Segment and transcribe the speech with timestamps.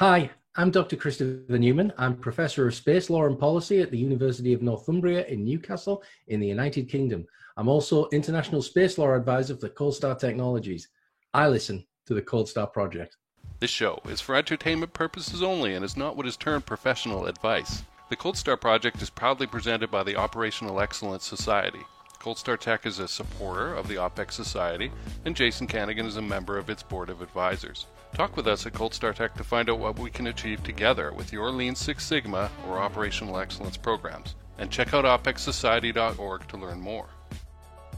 [0.00, 0.96] Hi, I'm Dr.
[0.96, 1.92] Christopher Newman.
[1.98, 6.40] I'm Professor of Space Law and Policy at the University of Northumbria in Newcastle in
[6.40, 7.26] the United Kingdom.
[7.58, 10.88] I'm also International Space Law Advisor for Coldstar Technologies.
[11.34, 13.18] I listen to the Coldstar Project.
[13.58, 17.82] This show is for entertainment purposes only and is not what is termed professional advice.
[18.08, 21.84] The Coldstar Project is proudly presented by the Operational Excellence Society.
[22.20, 24.90] Coldstar Tech is a supporter of the OPEX Society,
[25.26, 27.84] and Jason Kanigan is a member of its board of advisors.
[28.12, 31.32] Talk with us at Coldstar Tech to find out what we can achieve together with
[31.32, 34.34] your Lean Six Sigma or Operational Excellence programs.
[34.58, 37.08] And check out opexsociety.org to learn more.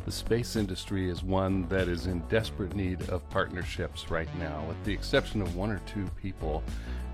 [0.05, 4.65] The space industry is one that is in desperate need of partnerships right now.
[4.69, 6.63] With the exception of one or two people,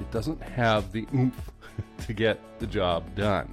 [0.00, 1.50] it doesn't have the oomph
[2.06, 3.48] to get the job done.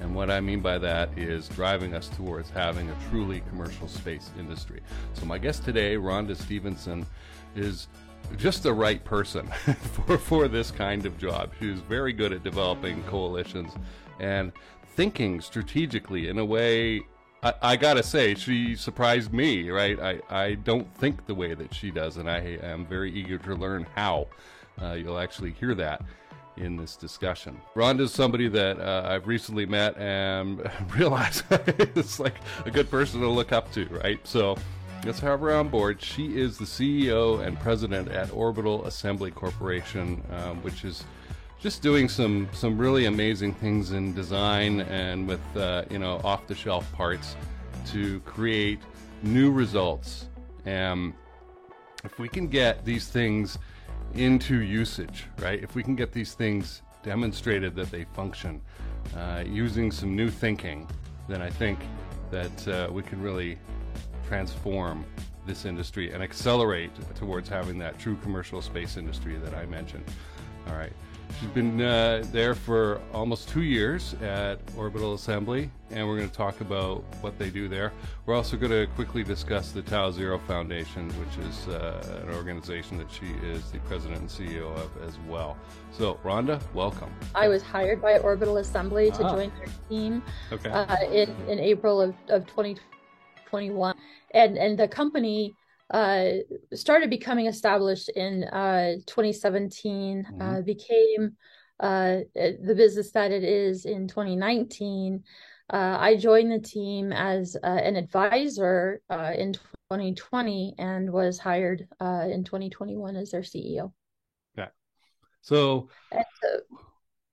[0.00, 4.30] And what I mean by that is driving us towards having a truly commercial space
[4.38, 4.80] industry.
[5.14, 7.06] So, my guest today, Rhonda Stevenson,
[7.54, 7.88] is
[8.36, 9.46] just the right person
[10.06, 11.50] for, for this kind of job.
[11.58, 13.72] She's very good at developing coalitions
[14.20, 14.52] and
[14.94, 17.02] thinking strategically in a way.
[17.42, 19.98] I, I gotta say, she surprised me, right?
[19.98, 23.54] I, I don't think the way that she does, and I am very eager to
[23.54, 24.28] learn how.
[24.80, 26.02] Uh, you'll actually hear that
[26.56, 27.60] in this discussion.
[27.74, 33.20] Rhonda is somebody that uh, I've recently met and realized it's like a good person
[33.20, 34.20] to look up to, right?
[34.26, 34.56] So
[35.04, 36.00] Let's have her on board.
[36.00, 41.02] She is the CEO and president at Orbital Assembly Corporation, um, which is
[41.58, 46.46] just doing some some really amazing things in design and with uh, you know off
[46.46, 47.34] the shelf parts
[47.86, 48.78] to create
[49.24, 50.28] new results.
[50.66, 51.14] And
[52.04, 53.58] if we can get these things
[54.14, 55.60] into usage, right?
[55.60, 58.60] If we can get these things demonstrated that they function
[59.16, 60.88] uh, using some new thinking,
[61.26, 61.80] then I think
[62.30, 63.58] that uh, we can really
[64.32, 65.04] transform
[65.46, 70.04] this industry and accelerate towards having that true commercial space industry that I mentioned.
[70.68, 70.94] All right.
[71.38, 76.34] She's been uh, there for almost two years at Orbital Assembly, and we're going to
[76.34, 77.92] talk about what they do there.
[78.24, 82.96] We're also going to quickly discuss the Tau Zero Foundation, which is uh, an organization
[82.98, 85.58] that she is the president and CEO of as well.
[85.90, 87.10] So, Rhonda, welcome.
[87.34, 89.36] I was hired by Orbital Assembly to ah.
[89.36, 90.22] join their team
[90.52, 90.70] okay.
[90.70, 92.46] uh, in, in April of, of
[93.52, 93.94] 2021
[94.34, 95.54] and and the company
[95.92, 96.36] uh,
[96.72, 100.42] started becoming established in uh, 2017, mm-hmm.
[100.42, 101.36] uh, became
[101.80, 105.22] uh, the business that it is in 2019.
[105.70, 112.44] Uh, I joined the team as uh, an advisor in 2020 and was hired in
[112.44, 113.92] 2021 as their CEO.
[114.56, 114.68] Yeah.
[115.42, 116.18] So, so,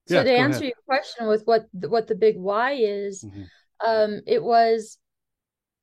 [0.06, 0.64] so yeah, to answer ahead.
[0.64, 3.42] your question with what what the big why is, mm-hmm.
[3.86, 4.98] um, it was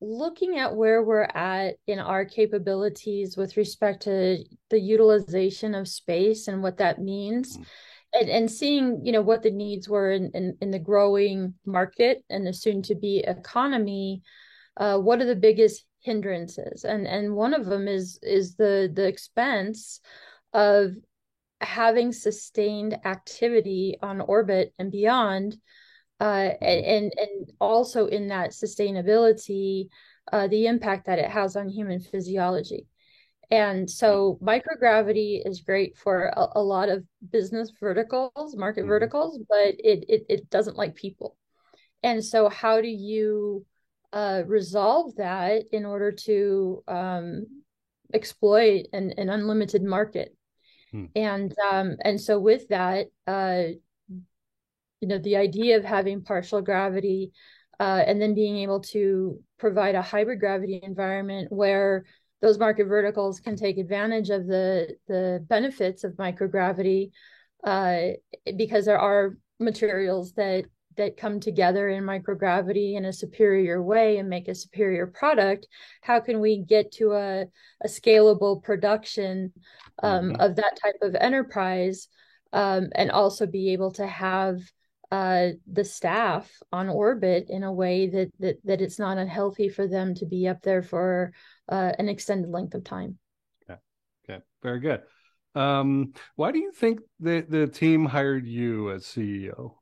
[0.00, 4.38] looking at where we're at in our capabilities with respect to
[4.70, 8.20] the utilization of space and what that means mm-hmm.
[8.20, 12.22] and, and seeing you know what the needs were in, in, in the growing market
[12.30, 14.22] and the soon to be economy
[14.76, 19.06] uh, what are the biggest hindrances and and one of them is is the the
[19.06, 20.00] expense
[20.52, 20.92] of
[21.60, 25.56] having sustained activity on orbit and beyond
[26.20, 26.64] uh, mm-hmm.
[26.64, 29.88] and and also in that sustainability,
[30.32, 32.86] uh, the impact that it has on human physiology.
[33.50, 38.88] And so microgravity is great for a, a lot of business verticals, market mm-hmm.
[38.88, 41.36] verticals, but it, it it doesn't like people.
[42.02, 43.64] And so how do you
[44.12, 47.46] uh, resolve that in order to um,
[48.12, 50.34] exploit an, an unlimited market?
[50.92, 51.06] Hmm.
[51.16, 53.62] And um, and so with that, uh,
[55.00, 57.32] you know the idea of having partial gravity
[57.80, 62.04] uh, and then being able to provide a hybrid gravity environment where
[62.40, 67.10] those market verticals can take advantage of the the benefits of microgravity
[67.64, 67.98] uh,
[68.56, 70.64] because there are materials that
[70.96, 75.66] that come together in microgravity in a superior way and make a superior product
[76.02, 77.42] how can we get to a,
[77.84, 79.52] a scalable production
[80.02, 80.40] um, mm-hmm.
[80.40, 82.08] of that type of enterprise
[82.52, 84.60] um, and also be able to have
[85.10, 89.86] uh, the staff on orbit in a way that that that it's not unhealthy for
[89.86, 91.32] them to be up there for
[91.68, 93.18] uh, an extended length of time.
[93.62, 93.80] Okay,
[94.24, 95.02] okay, very good.
[95.54, 99.74] Um, why do you think the the team hired you as CEO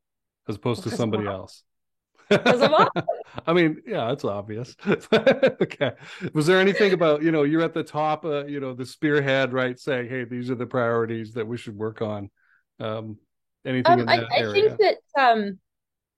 [0.48, 1.62] as opposed because to somebody else?
[2.28, 3.06] Because I'm awesome.
[3.46, 4.74] I mean, yeah, it's obvious.
[5.12, 5.92] okay.
[6.32, 9.52] Was there anything about, you know, you're at the top, uh, you know, the spearhead,
[9.52, 9.78] right?
[9.78, 12.30] Saying, hey, these are the priorities that we should work on.
[12.80, 13.18] Um,
[13.66, 15.58] anything um, in that I, I think that um,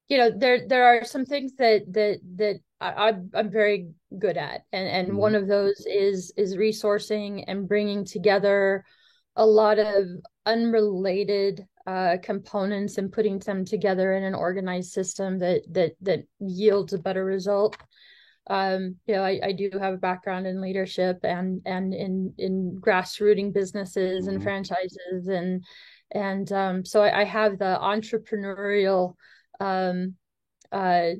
[0.08, 4.62] you know there there are some things that that that I, I'm very good at,
[4.72, 5.16] and and mm-hmm.
[5.16, 8.84] one of those is is resourcing and bringing together
[9.36, 10.06] a lot of
[10.46, 16.92] unrelated uh, components and putting them together in an organized system that that that yields
[16.92, 17.76] a better result.
[18.50, 22.78] Um, you know, I, I do have a background in leadership and and in in
[22.80, 24.34] grassrooting businesses mm-hmm.
[24.34, 25.64] and franchises and
[26.10, 29.14] and um, so I, I, have the entrepreneurial
[29.60, 30.14] um,
[30.72, 31.10] uh,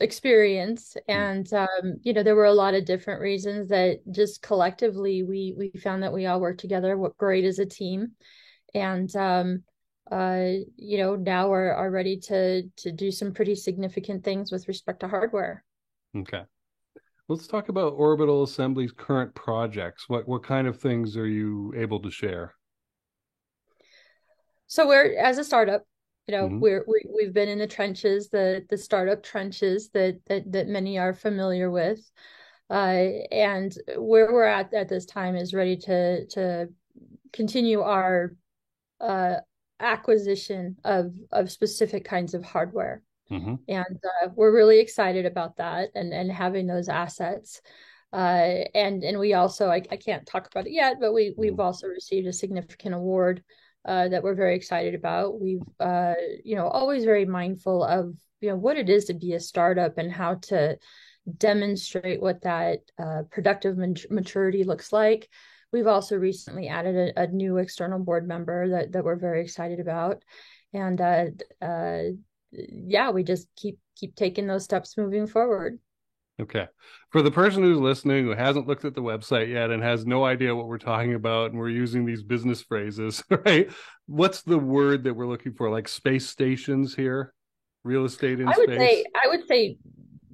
[0.00, 1.14] experience mm.
[1.14, 5.54] and um, you know there were a lot of different reasons that just collectively we
[5.56, 6.96] we found that we all work together.
[6.96, 8.12] What great as a team.
[8.74, 9.62] And um,
[10.10, 14.68] uh, you know now we're are ready to to do some pretty significant things with
[14.68, 15.64] respect to hardware.
[16.16, 16.42] Okay.
[17.28, 20.08] Let's talk about orbital assembly's current projects.
[20.08, 22.54] What what kind of things are you able to share
[24.72, 25.84] so we're as a startup
[26.26, 26.60] you know mm-hmm.
[26.60, 30.98] we're we, we've been in the trenches the the startup trenches that that, that many
[30.98, 32.00] are familiar with
[32.70, 36.68] uh, and where we're at at this time is ready to to
[37.34, 38.34] continue our
[39.02, 39.34] uh,
[39.78, 43.56] acquisition of of specific kinds of hardware mm-hmm.
[43.68, 47.60] and uh, we're really excited about that and and having those assets
[48.14, 51.52] uh, and and we also I, I can't talk about it yet but we we've
[51.52, 51.60] mm-hmm.
[51.60, 53.42] also received a significant award
[53.84, 55.40] uh, that we're very excited about.
[55.40, 56.14] We've, uh,
[56.44, 59.98] you know, always very mindful of, you know, what it is to be a startup
[59.98, 60.78] and how to
[61.38, 65.28] demonstrate what that uh, productive maturity looks like.
[65.72, 69.80] We've also recently added a, a, new external board member that, that we're very excited
[69.80, 70.22] about.
[70.74, 71.24] And uh,
[71.62, 72.02] uh,
[72.50, 75.78] yeah, we just keep keep taking those steps moving forward.
[76.40, 76.66] Okay.
[77.10, 80.24] For the person who's listening who hasn't looked at the website yet and has no
[80.24, 83.70] idea what we're talking about, and we're using these business phrases, right?
[84.06, 85.70] What's the word that we're looking for?
[85.70, 87.34] Like space stations here,
[87.84, 88.78] real estate in I would space.
[88.78, 89.76] Say, I would say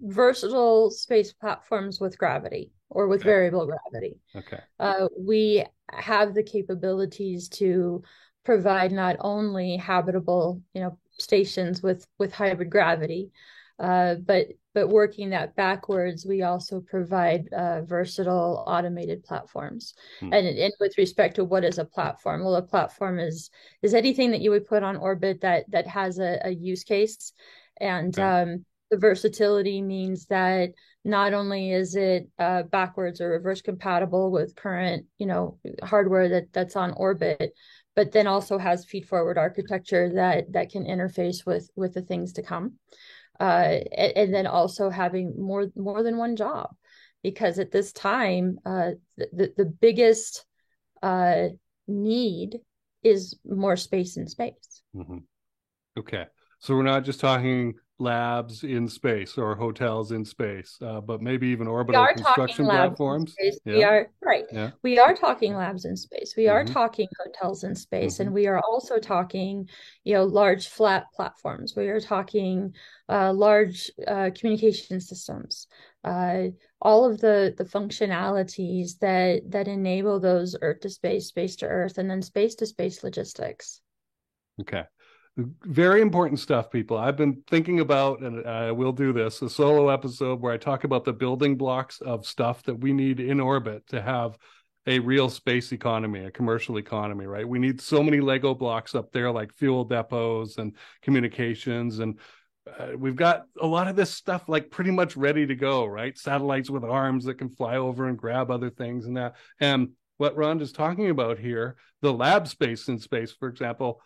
[0.01, 3.29] versatile space platforms with gravity or with okay.
[3.29, 4.19] variable gravity.
[4.37, 4.61] Okay.
[4.79, 8.03] Uh, we have the capabilities to
[8.45, 13.31] provide not only habitable, you know, stations with with hybrid gravity,
[13.79, 14.47] uh, but
[14.79, 19.95] but working that backwards, we also provide uh, versatile automated platforms.
[20.21, 20.33] Hmm.
[20.33, 23.51] And, and with respect to what is a platform, well, a platform is
[23.83, 27.33] is anything that you would put on orbit that that has a, a use case,
[27.81, 28.23] and okay.
[28.23, 30.71] um, the versatility means that
[31.05, 36.53] not only is it uh, backwards or reverse compatible with current, you know, hardware that
[36.53, 37.53] that's on orbit,
[37.97, 42.35] but then also has feed forward architecture that that can interface with with the things
[42.35, 42.75] to come
[43.41, 46.75] uh, and, and, then also having more more than one job.
[47.23, 50.45] Because at this time uh, the, the biggest
[51.03, 51.49] uh,
[51.87, 52.59] need
[53.03, 54.83] is more space in space.
[54.95, 55.19] Mm-hmm.
[55.99, 56.27] okay.
[56.61, 61.49] So we're not just talking labs in space or hotels in space, uh, but maybe
[61.49, 63.35] even orbital construction platforms.
[63.65, 63.75] Yeah.
[63.75, 64.45] We are right.
[64.53, 64.71] Yeah.
[64.83, 66.35] We are talking labs in space.
[66.37, 66.73] We are mm-hmm.
[66.73, 68.23] talking hotels in space, mm-hmm.
[68.23, 69.69] and we are also talking,
[70.05, 71.75] you know, large flat platforms.
[71.77, 72.75] We are talking
[73.09, 75.67] uh, large uh, communication systems.
[76.05, 76.49] Uh,
[76.81, 81.99] all of the the functionalities that that enable those Earth to space, space to Earth,
[81.99, 83.81] and then space to space logistics.
[84.61, 84.85] Okay
[85.39, 86.97] very important stuff people.
[86.97, 90.85] I've been thinking about and i will do this a solo episode where i talk
[90.85, 94.37] about the building blocks of stuff that we need in orbit to have
[94.87, 97.49] a real space economy a commercial economy right?
[97.49, 102.19] We need so many lego blocks up there like fuel depots and communications and
[102.79, 106.19] uh, we've got a lot of this stuff like pretty much ready to go right?
[106.19, 109.37] Satellites with arms that can fly over and grab other things and that.
[109.61, 114.01] And what ron is talking about here the lab space in space for example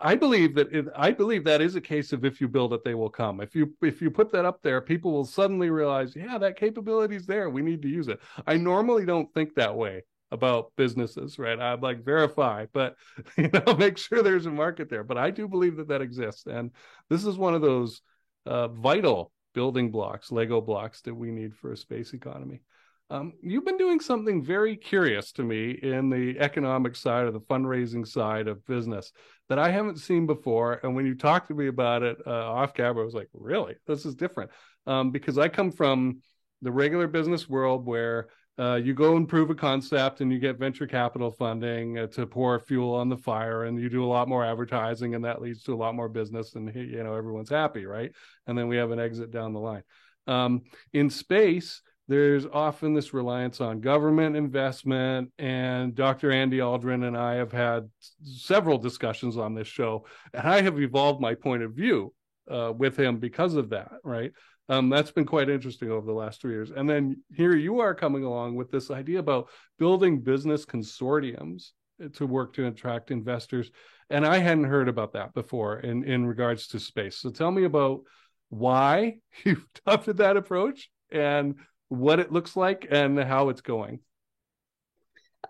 [0.00, 2.94] I believe that I believe that is a case of if you build it, they
[2.94, 3.40] will come.
[3.40, 7.16] If you if you put that up there, people will suddenly realize, yeah, that capability
[7.16, 7.50] is there.
[7.50, 8.20] We need to use it.
[8.46, 11.60] I normally don't think that way about businesses, right?
[11.60, 12.96] I'm like verify, but
[13.36, 15.04] you know, make sure there's a market there.
[15.04, 16.70] But I do believe that that exists, and
[17.10, 18.00] this is one of those
[18.46, 22.62] uh, vital building blocks, Lego blocks that we need for a space economy.
[23.10, 27.40] Um, you've been doing something very curious to me in the economic side or the
[27.40, 29.12] fundraising side of business
[29.50, 30.80] that I haven't seen before.
[30.82, 33.74] And when you talked to me about it uh, off camera, I was like, really?
[33.86, 34.50] This is different.
[34.86, 36.22] Um, because I come from
[36.62, 38.28] the regular business world where
[38.58, 42.26] uh, you go and prove a concept and you get venture capital funding uh, to
[42.26, 45.62] pour fuel on the fire and you do a lot more advertising and that leads
[45.62, 48.12] to a lot more business and you know everyone's happy right
[48.46, 49.82] and then we have an exit down the line
[50.26, 55.30] um, in space there's often this reliance on government investment.
[55.38, 56.32] And Dr.
[56.32, 57.88] Andy Aldrin and I have had
[58.22, 62.12] several discussions on this show, and I have evolved my point of view
[62.50, 64.32] uh, with him because of that, right?
[64.68, 66.70] Um, that's been quite interesting over the last three years.
[66.70, 71.70] And then here you are coming along with this idea about building business consortiums
[72.14, 73.70] to work to attract investors.
[74.10, 77.18] And I hadn't heard about that before in, in regards to space.
[77.18, 78.00] So tell me about
[78.48, 81.56] why you've adopted that approach and
[81.92, 84.00] what it looks like and how it's going.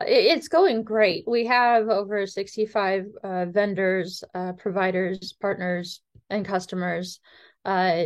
[0.01, 1.25] It's going great.
[1.27, 7.21] We have over 65 uh, vendors, uh, providers, partners, and customers
[7.65, 8.05] uh,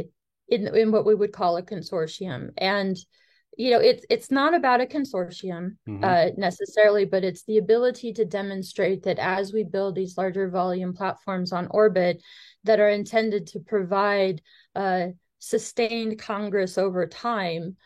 [0.49, 2.51] in in what we would call a consortium.
[2.59, 2.97] And
[3.57, 6.05] you know, it's it's not about a consortium mm-hmm.
[6.05, 10.93] Uh, necessarily, but it's the ability to demonstrate that as we build these larger volume
[10.93, 12.23] platforms on orbit
[12.65, 14.43] that are intended to provide
[14.75, 15.07] uh,
[15.39, 17.77] sustained congress over time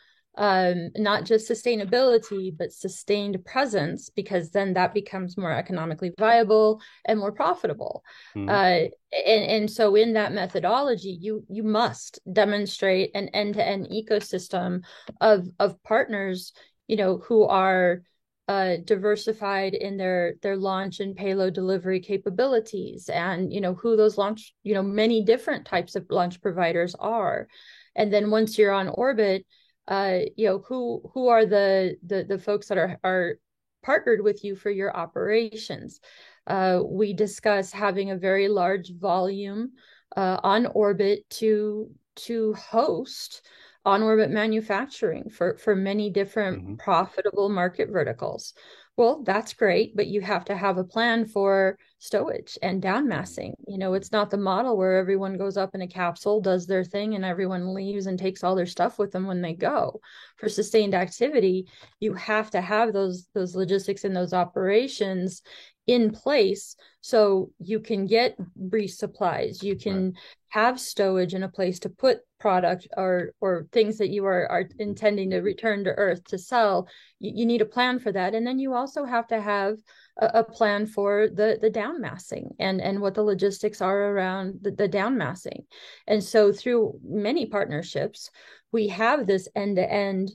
[0.40, 7.20] um, not just sustainability, but sustained presence, because then that becomes more economically viable and
[7.20, 8.02] more profitable.
[8.34, 8.48] Mm.
[8.48, 13.88] Uh, and, and so, in that methodology, you you must demonstrate an end to end
[13.92, 14.82] ecosystem
[15.20, 16.54] of of partners,
[16.88, 18.00] you know, who are
[18.48, 24.16] uh, diversified in their their launch and payload delivery capabilities, and you know who those
[24.16, 27.46] launch, you know, many different types of launch providers are.
[27.94, 29.44] And then once you're on orbit,
[29.90, 33.34] uh, you know, who who are the the the folks that are are
[33.82, 36.00] partnered with you for your operations.
[36.46, 39.72] Uh, we discuss having a very large volume
[40.16, 43.42] uh, on orbit to to host
[43.84, 46.74] on orbit manufacturing for for many different mm-hmm.
[46.76, 48.54] profitable market verticals.
[49.00, 53.54] Well, that's great, but you have to have a plan for stowage and downmassing.
[53.66, 56.84] You know, it's not the model where everyone goes up in a capsule, does their
[56.84, 60.02] thing, and everyone leaves and takes all their stuff with them when they go.
[60.36, 61.66] For sustained activity,
[61.98, 65.40] you have to have those those logistics and those operations
[65.90, 70.14] in place so you can get resupplies you can right.
[70.48, 74.64] have stowage in a place to put product or or things that you are are
[74.78, 76.88] intending to return to earth to sell.
[77.20, 78.34] You, you need a plan for that.
[78.34, 79.76] And then you also have to have
[80.16, 84.58] a, a plan for the the down massing and and what the logistics are around
[84.62, 85.64] the, the down massing.
[86.08, 88.30] And so through many partnerships
[88.72, 90.30] we have this end to end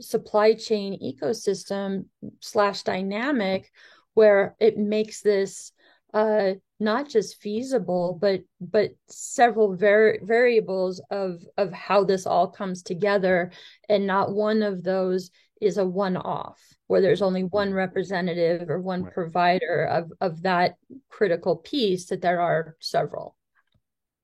[0.00, 2.04] supply chain ecosystem
[2.40, 3.72] slash dynamic
[4.18, 5.70] where it makes this
[6.12, 12.82] uh, not just feasible, but but several var- variables of of how this all comes
[12.82, 13.52] together,
[13.88, 19.04] and not one of those is a one-off where there's only one representative or one
[19.04, 19.14] right.
[19.14, 20.74] provider of of that
[21.08, 22.06] critical piece.
[22.06, 23.36] That there are several.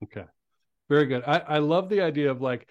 [0.02, 0.24] Okay,
[0.88, 1.22] very good.
[1.24, 2.68] I I love the idea of like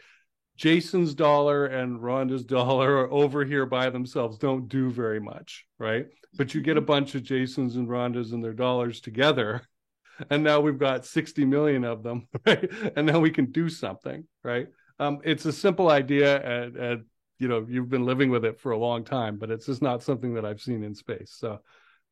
[0.56, 6.08] Jason's dollar and Rhonda's dollar are over here by themselves don't do very much, right?
[6.36, 6.88] But you get a mm-hmm.
[6.88, 9.64] bunch of Jasons and Rhondas and their dollars together,
[10.30, 12.72] and now we've got 60 million of them, right?
[12.96, 14.68] And now we can do something, right?
[15.00, 17.06] Um, it's a simple idea, and, and
[17.40, 20.04] you know you've been living with it for a long time, but it's just not
[20.04, 21.36] something that I've seen in space.
[21.36, 21.60] So,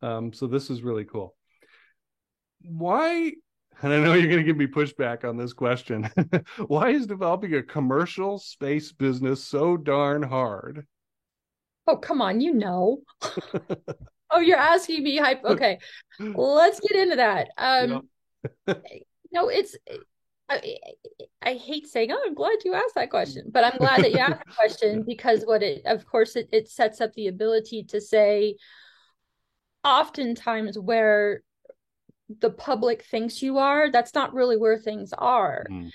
[0.02, 1.36] um, so this is really cool.
[2.64, 3.34] Why
[3.82, 6.10] and I know you're going to give me pushback on this question.
[6.68, 10.86] Why is developing a commercial space business so darn hard?
[11.88, 13.02] Oh, come on, you know.
[14.32, 15.44] oh, you're asking me hype.
[15.44, 15.80] Okay,
[16.20, 17.50] let's get into that.
[17.58, 18.08] Um,
[19.32, 19.76] no, it's.
[20.48, 20.78] I,
[21.42, 24.18] I, hate saying, "Oh, I'm glad you asked that question," but I'm glad that you
[24.18, 28.02] asked the question because what it, of course, it, it sets up the ability to
[28.02, 28.58] say,
[29.84, 31.44] oftentimes where
[32.40, 35.92] the public thinks you are that's not really where things are mm.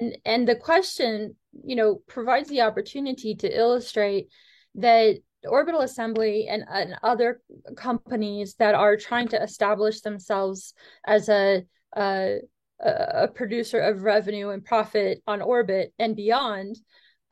[0.00, 4.28] and and the question you know provides the opportunity to illustrate
[4.74, 7.40] that orbital assembly and, and other
[7.76, 10.72] companies that are trying to establish themselves
[11.06, 11.62] as a,
[11.96, 12.38] a
[12.80, 16.76] a producer of revenue and profit on orbit and beyond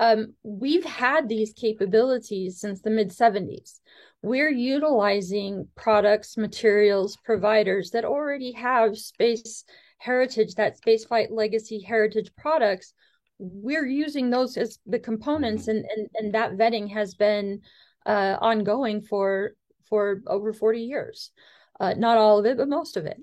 [0.02, 3.80] um, we've had these capabilities since the mid 70s
[4.22, 9.64] we're utilizing products, materials, providers that already have space
[9.98, 12.94] heritage, that spaceflight legacy heritage products.
[13.38, 17.62] We're using those as the components, and and, and that vetting has been
[18.06, 19.54] uh, ongoing for
[19.88, 21.32] for over 40 years.
[21.80, 23.18] Uh, not all of it, but most of it.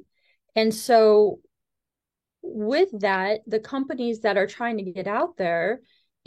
[0.55, 1.39] And so,
[2.41, 5.79] with that, the companies that are trying to get out there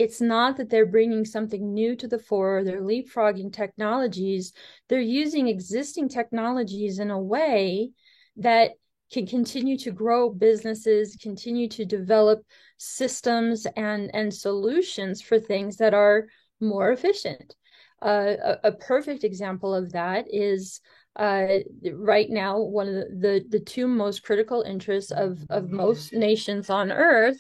[0.03, 4.53] it's not that they're bringing something new to the fore, they're leapfrogging technologies.
[4.89, 7.91] They're using existing technologies in a way
[8.37, 8.73] that
[9.13, 12.43] can continue to grow businesses, continue to develop
[12.79, 16.27] systems and, and solutions for things that are
[16.61, 17.55] more efficient.
[18.03, 20.81] Uh, a, a, perfect example of that is
[21.15, 21.59] uh,
[21.93, 26.69] right now one of the, the, the two most critical interests of, of most nations
[26.69, 27.39] on Earth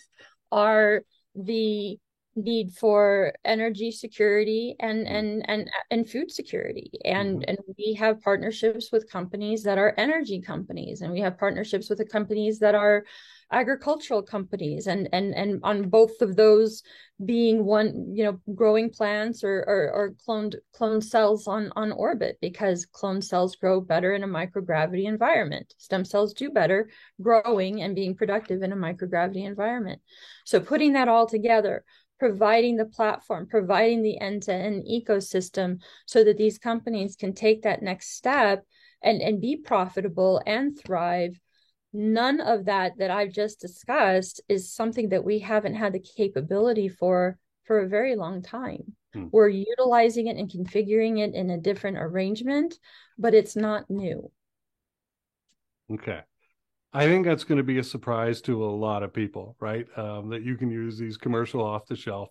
[0.52, 1.02] are
[1.34, 1.98] the
[2.34, 5.10] need for energy security and mm.
[5.10, 7.50] and and and food security and mm-hmm.
[7.50, 11.98] and we have partnerships with companies that are energy companies and we have partnerships with
[11.98, 13.04] the companies that are
[13.52, 16.82] agricultural companies and and and on both of those
[17.24, 22.38] being one you know growing plants or or, or cloned cloned cells on on orbit
[22.40, 26.88] because cloned cells grow better in a microgravity environment stem cells do better
[27.20, 30.00] growing and being productive in a microgravity environment
[30.46, 31.84] so putting that all together
[32.22, 37.62] providing the platform, providing the end to end ecosystem so that these companies can take
[37.62, 38.64] that next step
[39.02, 41.36] and, and be profitable and thrive.
[41.92, 46.88] None of that that I've just discussed is something that we haven't had the capability
[46.88, 48.94] for for a very long time.
[49.14, 49.26] Hmm.
[49.32, 52.78] We're utilizing it and configuring it in a different arrangement,
[53.18, 54.30] but it's not new.
[55.92, 56.20] Okay.
[56.92, 59.86] I think that's going to be a surprise to a lot of people, right?
[59.96, 62.30] Um, that you can use these commercial off the shelf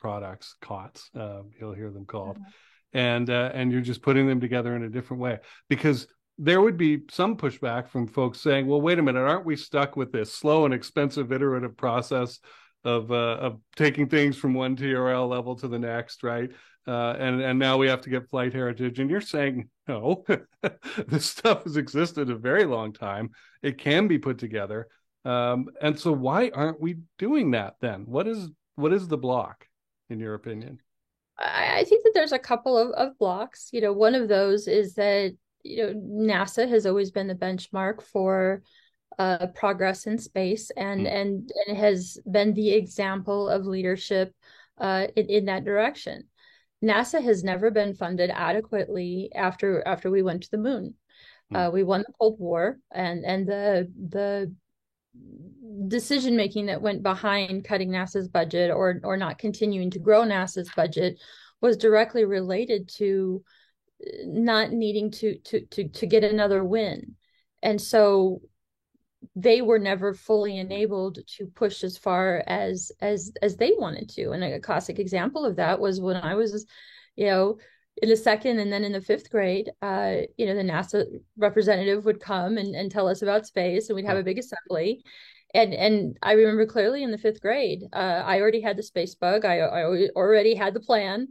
[0.00, 2.98] products, COTS, uh, you'll hear them called, mm-hmm.
[2.98, 6.06] and uh, and you're just putting them together in a different way because
[6.38, 9.96] there would be some pushback from folks saying, "Well, wait a minute, aren't we stuck
[9.96, 12.40] with this slow and expensive iterative process
[12.84, 16.50] of uh, of taking things from one TRL level to the next, right?
[16.86, 18.98] Uh, and and now we have to get flight heritage.
[18.98, 20.24] And you're saying no,
[21.06, 23.30] this stuff has existed a very long time.
[23.62, 24.88] It can be put together.
[25.24, 28.04] Um, and so why aren't we doing that then?
[28.06, 29.66] What is what is the block,
[30.10, 30.78] in your opinion?
[31.38, 33.70] I think that there's a couple of, of blocks.
[33.72, 38.02] You know, one of those is that you know NASA has always been the benchmark
[38.02, 38.62] for
[39.18, 41.12] uh, progress in space, and mm.
[41.12, 44.34] and and has been the example of leadership
[44.78, 46.24] uh, in, in that direction.
[46.82, 50.94] NASA has never been funded adequately after after we went to the moon.
[51.52, 51.68] Mm.
[51.68, 54.54] Uh, we won the Cold War, and and the the
[55.88, 60.70] decision making that went behind cutting NASA's budget or or not continuing to grow NASA's
[60.74, 61.20] budget
[61.60, 63.42] was directly related to
[64.04, 67.14] uh, not needing to to to to get another win.
[67.62, 68.42] And so
[69.36, 74.30] they were never fully enabled to push as far as as as they wanted to.
[74.30, 76.66] And a classic example of that was when i was
[77.16, 77.58] you know
[78.00, 81.04] in the second and then in the fifth grade uh you know the nasa
[81.36, 85.04] representative would come and, and tell us about space and we'd have a big assembly.
[85.54, 89.14] And and i remember clearly in the fifth grade uh i already had the space
[89.14, 89.44] bug.
[89.44, 89.84] I, I
[90.16, 91.28] already had the plan.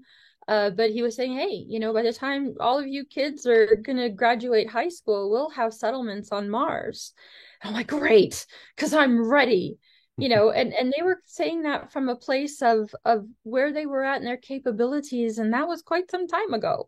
[0.48, 3.46] Uh, but he was saying, hey, you know, by the time all of you kids
[3.46, 7.14] are going to graduate high school, we'll have settlements on Mars.
[7.64, 8.46] I'm like, great,
[8.76, 9.78] because I'm ready.
[10.18, 13.86] You know, and and they were saying that from a place of of where they
[13.86, 16.88] were at and their capabilities, and that was quite some time ago.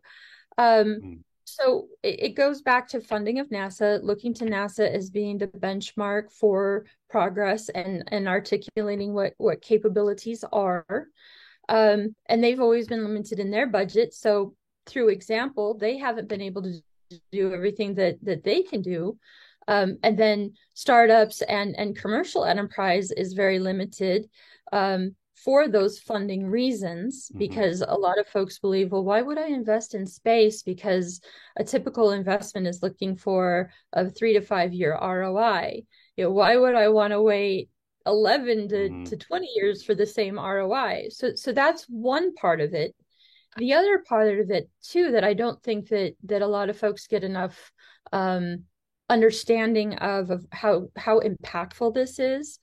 [0.58, 1.18] Um, mm.
[1.44, 5.48] So it, it goes back to funding of NASA, looking to NASA as being the
[5.48, 11.06] benchmark for progress and and articulating what what capabilities are.
[11.68, 14.14] Um, and they've always been limited in their budget.
[14.14, 14.54] So
[14.86, 16.74] through example, they haven't been able to
[17.32, 19.18] do everything that that they can do
[19.68, 24.28] um, and then startups and and commercial enterprise is very limited
[24.72, 27.38] um, for those funding reasons mm-hmm.
[27.38, 31.20] because a lot of folks believe well why would i invest in space because
[31.56, 35.82] a typical investment is looking for a three to five year roi
[36.16, 37.68] you know why would i want to wait
[38.06, 39.04] 11 to, mm-hmm.
[39.04, 42.94] to 20 years for the same roi so so that's one part of it
[43.56, 46.78] the other part of it too that i don't think that that a lot of
[46.78, 47.72] folks get enough
[48.12, 48.64] um,
[49.08, 52.58] understanding of, of how how impactful this is.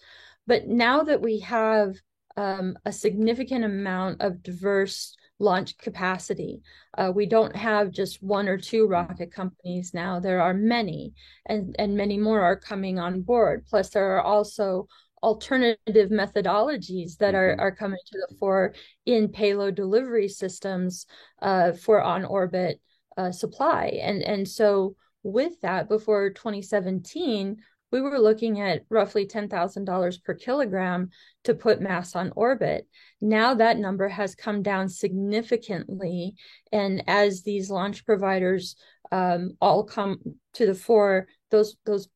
[0.48, 1.96] But now that we have
[2.38, 6.62] um, a significant amount of diverse launch capacity
[6.98, 10.20] uh, we don't have just one or two rocket companies now.
[10.20, 11.14] There are many
[11.46, 13.66] and and many more are coming on board.
[13.70, 14.88] Plus there are also
[15.24, 17.62] alternative methodologies that are, mm-hmm.
[17.62, 18.74] are coming to the fore
[19.06, 21.06] in payload delivery systems
[21.42, 22.82] uh, for on orbit
[23.18, 24.00] uh, supply.
[24.02, 27.58] And and so with that, before 2017,
[27.92, 31.10] we were looking at roughly $10,000 per kilogram
[31.44, 32.88] to put mass on orbit.
[33.20, 36.36] Now that number has come down significantly.
[36.72, 38.76] And as these launch providers
[39.12, 40.20] um, all come
[40.54, 42.08] to the fore, those, those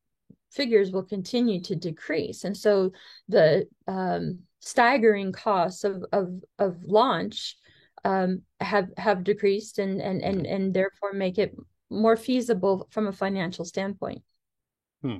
[0.50, 2.44] figures will continue to decrease.
[2.44, 2.92] And so
[3.28, 7.56] the um, staggering costs of, of, of launch
[8.04, 11.54] um, have, have decreased and, and, and, and therefore make it
[11.90, 14.22] more feasible from a financial standpoint.
[15.02, 15.18] Hmm.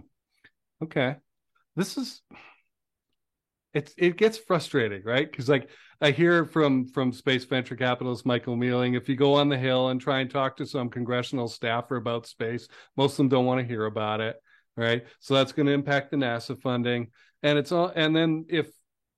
[0.82, 1.16] Okay.
[1.76, 2.22] This is
[3.76, 5.30] it's it gets frustrating, right?
[5.30, 5.68] Because like
[6.00, 9.90] I hear from from space venture capitalist Michael Mealling, if you go on the hill
[9.90, 13.60] and try and talk to some congressional staffer about space, most of them don't want
[13.60, 14.36] to hear about it,
[14.76, 15.04] right?
[15.20, 17.08] So that's going to impact the NASA funding,
[17.42, 17.92] and it's all.
[17.94, 18.70] And then if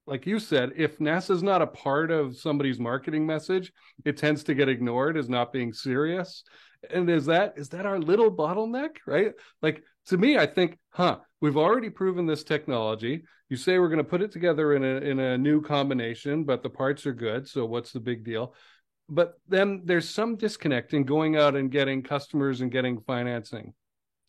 [0.08, 3.72] like you said, if NASA's not a part of somebody's marketing message,
[4.04, 6.42] it tends to get ignored as not being serious.
[6.90, 9.32] And is that is that our little bottleneck, right?
[9.62, 13.24] Like to me, I think, huh, we've already proven this technology.
[13.48, 16.62] You say we're going to put it together in a in a new combination, but
[16.62, 17.48] the parts are good.
[17.48, 18.54] So what's the big deal?
[19.08, 23.74] But then there's some disconnect in going out and getting customers and getting financing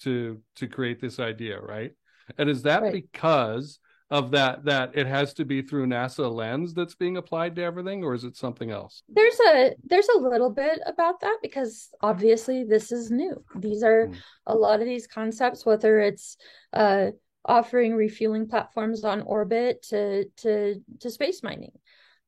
[0.01, 1.91] to to create this idea, right?
[2.37, 2.93] And is that right.
[2.93, 3.79] because
[4.11, 8.03] of that that it has to be through NASA lens that's being applied to everything
[8.03, 9.03] or is it something else?
[9.07, 13.43] There's a there's a little bit about that because obviously this is new.
[13.55, 14.15] These are mm.
[14.47, 16.37] a lot of these concepts whether it's
[16.73, 17.07] uh
[17.45, 21.73] offering refueling platforms on orbit to to to space mining.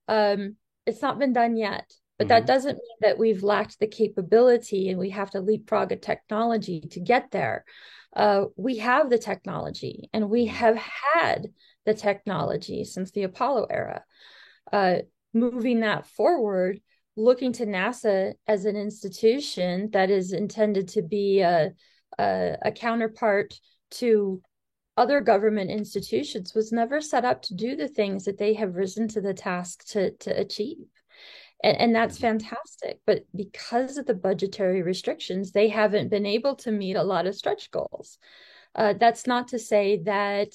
[0.07, 1.91] Um it's not been done yet.
[2.17, 2.35] But mm-hmm.
[2.35, 6.81] that doesn't mean that we've lacked the capability and we have to leapfrog a technology
[6.91, 7.65] to get there.
[8.15, 10.55] Uh, we have the technology and we mm-hmm.
[10.55, 11.47] have had
[11.85, 14.03] the technology since the Apollo era.
[14.71, 14.99] Uh,
[15.33, 16.79] moving that forward,
[17.15, 21.71] looking to NASA as an institution that is intended to be a,
[22.17, 23.59] a, a counterpart
[23.91, 24.41] to
[24.97, 29.07] other government institutions was never set up to do the things that they have risen
[29.07, 30.85] to the task to, to achieve.
[31.63, 32.39] And, and, that's mm-hmm.
[32.39, 32.99] fantastic.
[33.05, 37.35] But because of the budgetary restrictions, they haven't been able to meet a lot of
[37.35, 38.17] stretch goals.
[38.75, 40.49] Uh, that's not to say that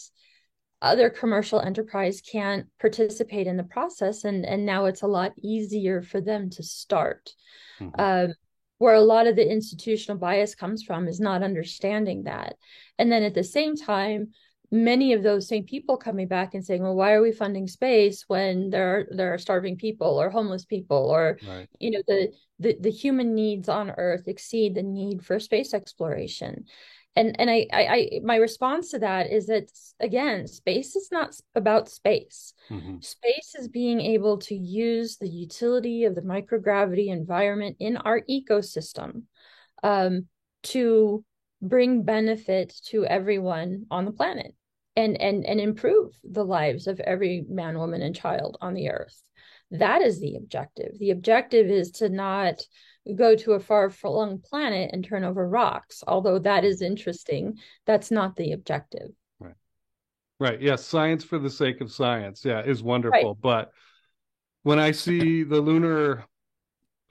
[0.82, 6.02] other commercial enterprise can't participate in the process and and now it's a lot easier
[6.02, 7.32] for them to start
[7.80, 7.98] mm-hmm.
[8.00, 8.34] um,
[8.78, 12.56] where a lot of the institutional bias comes from is not understanding that
[12.98, 14.28] and then at the same time
[14.70, 18.24] many of those same people coming back and saying well why are we funding space
[18.26, 21.68] when there are there are starving people or homeless people or right.
[21.78, 26.64] you know the, the the human needs on earth exceed the need for space exploration
[27.16, 31.34] and and I, I, I my response to that is that again space is not
[31.54, 32.52] about space.
[32.70, 33.00] Mm-hmm.
[33.00, 39.22] space is being able to use the utility of the microgravity environment in our ecosystem
[39.82, 40.26] um,
[40.64, 41.24] to
[41.62, 44.54] bring benefit to everyone on the planet
[44.94, 49.22] and and and improve the lives of every man woman and child on the earth.
[49.70, 50.98] That is the objective.
[50.98, 52.60] The objective is to not
[53.14, 56.02] go to a far flung planet and turn over rocks.
[56.06, 59.10] Although that is interesting, that's not the objective.
[59.38, 59.54] Right.
[60.40, 60.60] Right.
[60.60, 60.84] Yes.
[60.84, 62.44] Science for the sake of science.
[62.44, 63.34] Yeah, is wonderful.
[63.34, 63.40] Right.
[63.40, 63.72] But
[64.62, 66.24] when I see the lunar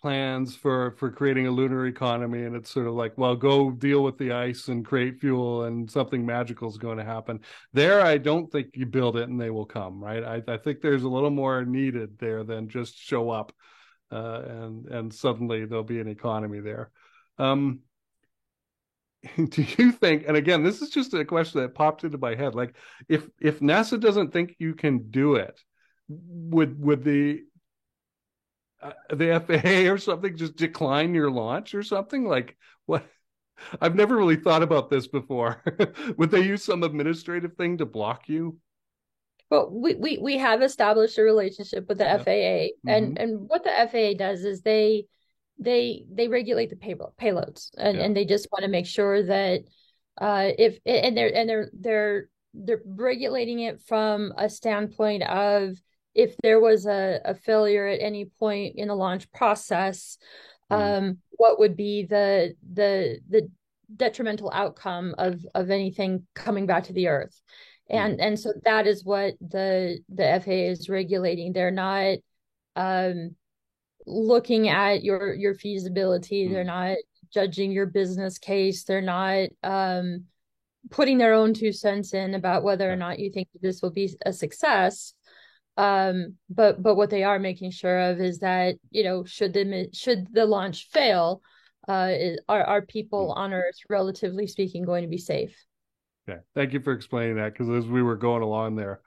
[0.06, 4.04] plans for for creating a lunar economy and it's sort of like well go deal
[4.04, 7.40] with the ice and create fuel and something magical is going to happen
[7.74, 10.80] there i don't think you build it and they will come right i, I think
[10.80, 13.52] there's a little more needed there than just show up
[14.12, 16.91] uh, and and suddenly there'll be an economy there.
[17.38, 17.82] Um,
[19.50, 20.26] do you think?
[20.28, 22.56] And again, this is just a question that popped into my head.
[22.56, 22.76] Like,
[23.10, 25.60] if if NASA doesn't think you can do it,
[26.08, 27.44] would would the
[28.82, 32.26] uh, the FAA or something just decline your launch or something?
[32.26, 33.06] Like what?
[33.82, 35.63] I've never really thought about this before.
[36.18, 38.58] would they use some administrative thing to block you?
[39.56, 42.18] Well, we, we, we have established a relationship with the yeah.
[42.18, 42.89] FAA, mm-hmm.
[42.89, 45.06] and and what the FAA does is they
[45.58, 48.04] they they regulate the payload payloads, and, yeah.
[48.04, 49.62] and they just want to make sure that
[50.20, 55.78] uh, if and they're and they're they're they're regulating it from a standpoint of
[56.13, 60.18] if there was a, a failure at any point in the launch process,
[60.70, 60.78] mm.
[60.78, 63.50] um, what would be the the the
[63.96, 67.41] detrimental outcome of of anything coming back to the earth
[67.89, 71.54] and and so that is what the the FAA is regulating.
[71.54, 72.17] They're not
[72.76, 73.36] um,
[74.06, 76.48] looking at your your feasibility.
[76.48, 76.52] Mm.
[76.52, 76.98] They're not
[77.34, 78.84] judging your business case.
[78.84, 80.26] They're not um,
[80.89, 84.10] putting their own two cents in about whether or not you think this will be
[84.26, 85.13] a success.
[85.78, 89.89] Um, but but what they are making sure of is that you know should the
[89.93, 91.41] should the launch fail,
[91.88, 92.13] uh,
[92.48, 93.38] are are people mm.
[93.38, 95.64] on Earth relatively speaking going to be safe?
[96.28, 96.40] Okay.
[96.56, 99.02] Thank you for explaining that because as we were going along there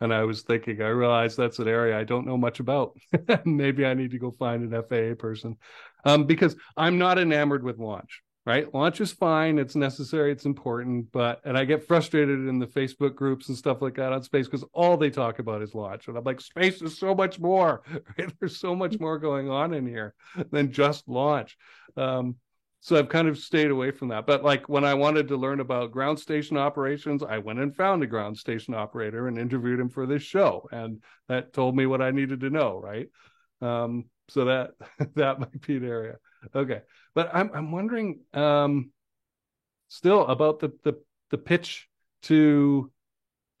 [0.00, 2.96] and I was thinking, I realized that's an area I don't know much about.
[3.44, 5.56] Maybe I need to go find an FAA person
[6.04, 8.72] um, because I'm not enamored with launch, right?
[8.72, 9.58] Launch is fine.
[9.58, 10.32] It's necessary.
[10.32, 11.12] It's important.
[11.12, 14.46] But, and I get frustrated in the Facebook groups and stuff like that on space
[14.46, 16.08] because all they talk about is launch.
[16.08, 17.82] And I'm like, space is so much more?
[18.40, 20.14] There's so much more going on in here
[20.50, 21.58] than just launch.
[21.98, 22.36] Um,
[22.84, 24.26] so I've kind of stayed away from that.
[24.26, 28.02] But like when I wanted to learn about ground station operations, I went and found
[28.02, 32.02] a ground station operator and interviewed him for this show, and that told me what
[32.02, 33.08] I needed to know, right?
[33.60, 34.72] Um, so that
[35.14, 36.16] that might be an area.
[36.56, 36.80] Okay,
[37.14, 38.90] but I'm I'm wondering um,
[39.86, 41.88] still about the the the pitch
[42.22, 42.90] to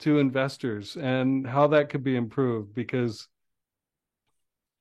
[0.00, 3.28] to investors and how that could be improved because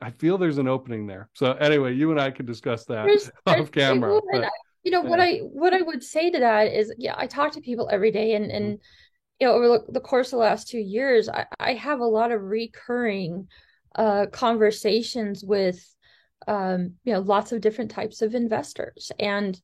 [0.02, 1.30] I feel there's an opening there.
[1.34, 4.20] So anyway, you and I can discuss that there's, off there's, camera.
[4.32, 4.50] But,
[4.84, 5.10] you know yeah.
[5.10, 8.12] what I what I would say to that is, yeah, I talk to people every
[8.12, 8.82] day, and and mm-hmm.
[9.40, 12.32] you know over the course of the last two years, I, I have a lot
[12.32, 13.48] of recurring
[13.96, 15.84] uh, conversations with
[16.48, 19.60] um, you know lots of different types of investors, and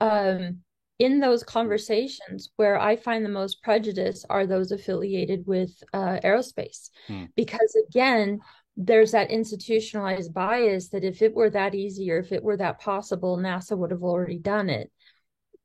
[0.00, 0.58] um,
[0.98, 6.90] in those conversations where I find the most prejudice are those affiliated with uh, aerospace,
[7.06, 7.26] hmm.
[7.36, 8.40] because again,
[8.76, 12.80] there's that institutionalized bias that if it were that easy or if it were that
[12.80, 14.90] possible, NASA would have already done it.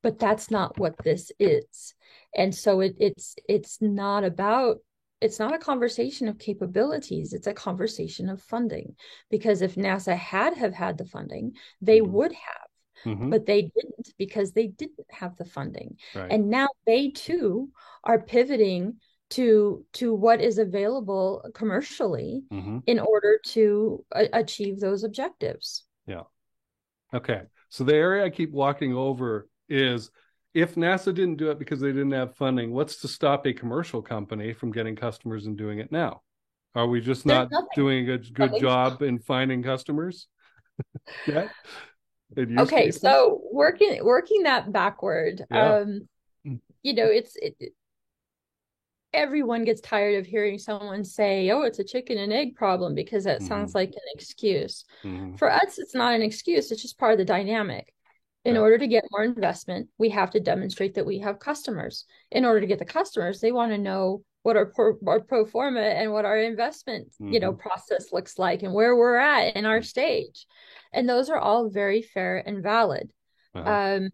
[0.01, 1.93] But that's not what this is,
[2.35, 4.77] and so it, it's it's not about
[5.19, 8.95] it's not a conversation of capabilities it's a conversation of funding
[9.29, 12.11] because if nasa had have had the funding they mm-hmm.
[12.11, 12.71] would have
[13.05, 13.29] mm-hmm.
[13.29, 15.97] but they didn't because they didn't have the funding.
[16.15, 16.31] Right.
[16.31, 17.69] And now they too
[18.03, 18.97] are pivoting
[19.31, 22.79] to to what is available commercially mm-hmm.
[22.85, 25.85] in order to a- achieve those objectives.
[26.05, 26.23] Yeah.
[27.13, 27.43] Okay.
[27.69, 30.11] So the area I keep walking over is
[30.53, 34.01] if NASA didn't do it because they didn't have funding, what's to stop a commercial
[34.01, 36.21] company from getting customers and doing it now?
[36.75, 40.27] Are we just not doing a good job in finding customers?
[41.27, 41.47] yeah
[42.37, 43.01] okay cases?
[43.01, 45.75] so working working that backward yeah.
[45.75, 46.07] um
[46.81, 47.55] you know it's it,
[49.13, 53.25] everyone gets tired of hearing someone say oh it's a chicken and egg problem because
[53.25, 53.47] that mm-hmm.
[53.47, 55.35] sounds like an excuse mm-hmm.
[55.35, 57.93] for us it's not an excuse it's just part of the dynamic
[58.45, 58.61] in yeah.
[58.61, 62.61] order to get more investment we have to demonstrate that we have customers in order
[62.61, 66.11] to get the customers they want to know what our pro, our pro forma and
[66.11, 67.33] what our investment mm-hmm.
[67.33, 67.67] you know mm-hmm.
[67.67, 69.85] process looks like and where we're at in our mm.
[69.85, 70.47] stage
[70.93, 73.11] and those are all very fair and valid
[73.53, 73.69] uh-huh.
[73.69, 74.09] um,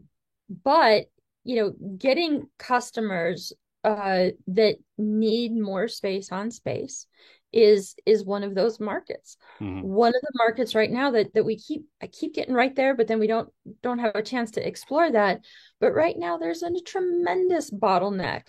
[0.63, 1.05] but
[1.43, 3.53] you know getting customers
[3.87, 7.07] uh, that need more space on space
[7.53, 9.79] is is one of those markets mm-hmm.
[9.81, 12.93] one of the markets right now that that we keep i keep getting right there
[12.93, 13.47] but then we don't
[13.81, 15.39] don't have a chance to explore that
[15.79, 18.41] but right now there's a tremendous bottleneck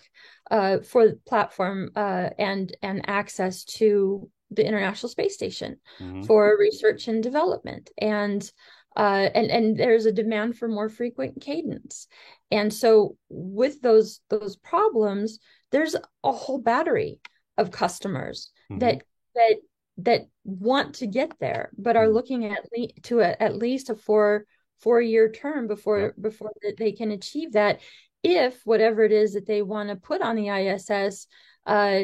[0.51, 6.23] uh, for platform uh, and and access to the International Space Station mm-hmm.
[6.23, 8.51] for research and development, and
[8.95, 12.07] uh, and and there's a demand for more frequent cadence,
[12.51, 15.39] and so with those those problems,
[15.71, 17.19] there's a whole battery
[17.57, 18.79] of customers mm-hmm.
[18.79, 19.03] that
[19.35, 19.55] that
[19.97, 22.13] that want to get there, but are mm-hmm.
[22.13, 24.45] looking at le- to a, at least a four
[24.79, 26.13] four year term before yep.
[26.19, 27.79] before they can achieve that
[28.23, 31.27] if whatever it is that they want to put on the ISS
[31.65, 32.01] uh,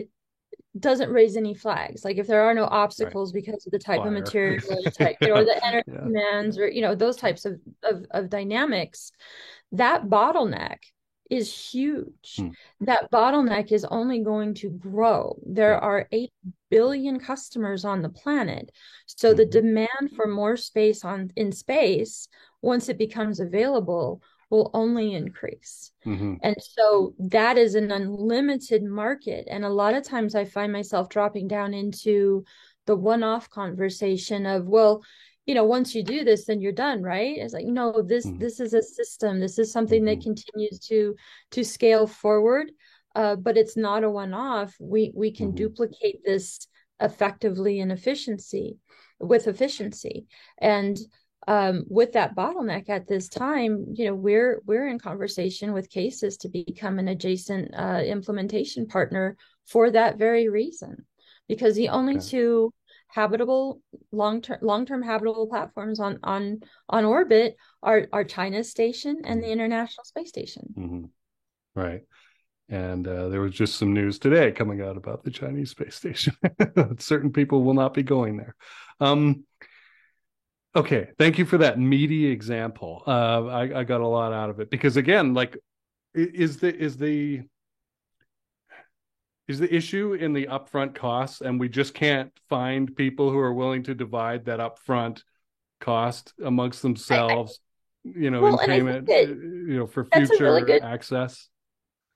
[0.79, 2.03] doesn't raise any flags.
[2.03, 3.43] Like if there are no obstacles right.
[3.43, 4.07] because of the type Fire.
[4.07, 6.01] of material or the, type, you know, or the energy yeah.
[6.01, 9.11] demands or you know those types of, of, of dynamics,
[9.71, 10.79] that bottleneck
[11.29, 12.35] is huge.
[12.38, 12.49] Hmm.
[12.81, 15.39] That bottleneck is only going to grow.
[15.45, 16.31] There are 8
[16.69, 18.71] billion customers on the planet.
[19.07, 19.38] So hmm.
[19.38, 22.27] the demand for more space on in space
[22.61, 25.91] once it becomes available will only increase.
[26.05, 26.36] Mm-hmm.
[26.43, 29.47] And so that is an unlimited market.
[29.49, 32.45] And a lot of times I find myself dropping down into
[32.86, 35.03] the one off conversation of, well,
[35.45, 37.38] you know, once you do this, then you're done, right?
[37.38, 38.39] It's like, no, this mm-hmm.
[38.39, 39.39] this is a system.
[39.39, 40.19] This is something mm-hmm.
[40.19, 41.15] that continues to
[41.51, 42.71] to scale forward.
[43.13, 44.75] Uh, but it's not a one off.
[44.79, 45.55] We we can mm-hmm.
[45.58, 46.67] duplicate this
[46.99, 48.77] effectively and efficiency
[49.19, 50.27] with efficiency.
[50.58, 50.97] And
[51.47, 56.38] um, with that bottleneck at this time, you know, we're we're in conversation with CASIS
[56.38, 61.05] to become an adjacent uh, implementation partner for that very reason,
[61.47, 62.27] because the only okay.
[62.27, 62.73] two
[63.08, 63.79] habitable
[64.12, 69.41] long term long term habitable platforms on on on orbit are are China's station and
[69.41, 69.53] the mm-hmm.
[69.53, 70.73] International Space Station.
[70.77, 71.05] Mm-hmm.
[71.79, 72.01] Right.
[72.67, 76.36] And uh, there was just some news today coming out about the Chinese space station.
[76.97, 78.55] Certain people will not be going there.
[78.99, 79.43] Um,
[80.75, 83.03] Okay, thank you for that meaty example.
[83.07, 85.57] Uh, I, I got a lot out of it because again, like,
[86.13, 87.41] is the is the
[89.47, 93.53] is the issue in the upfront costs, and we just can't find people who are
[93.53, 95.21] willing to divide that upfront
[95.79, 97.59] cost amongst themselves,
[98.05, 101.49] I, I, you know, well, in payment, that, you know, for future really good, access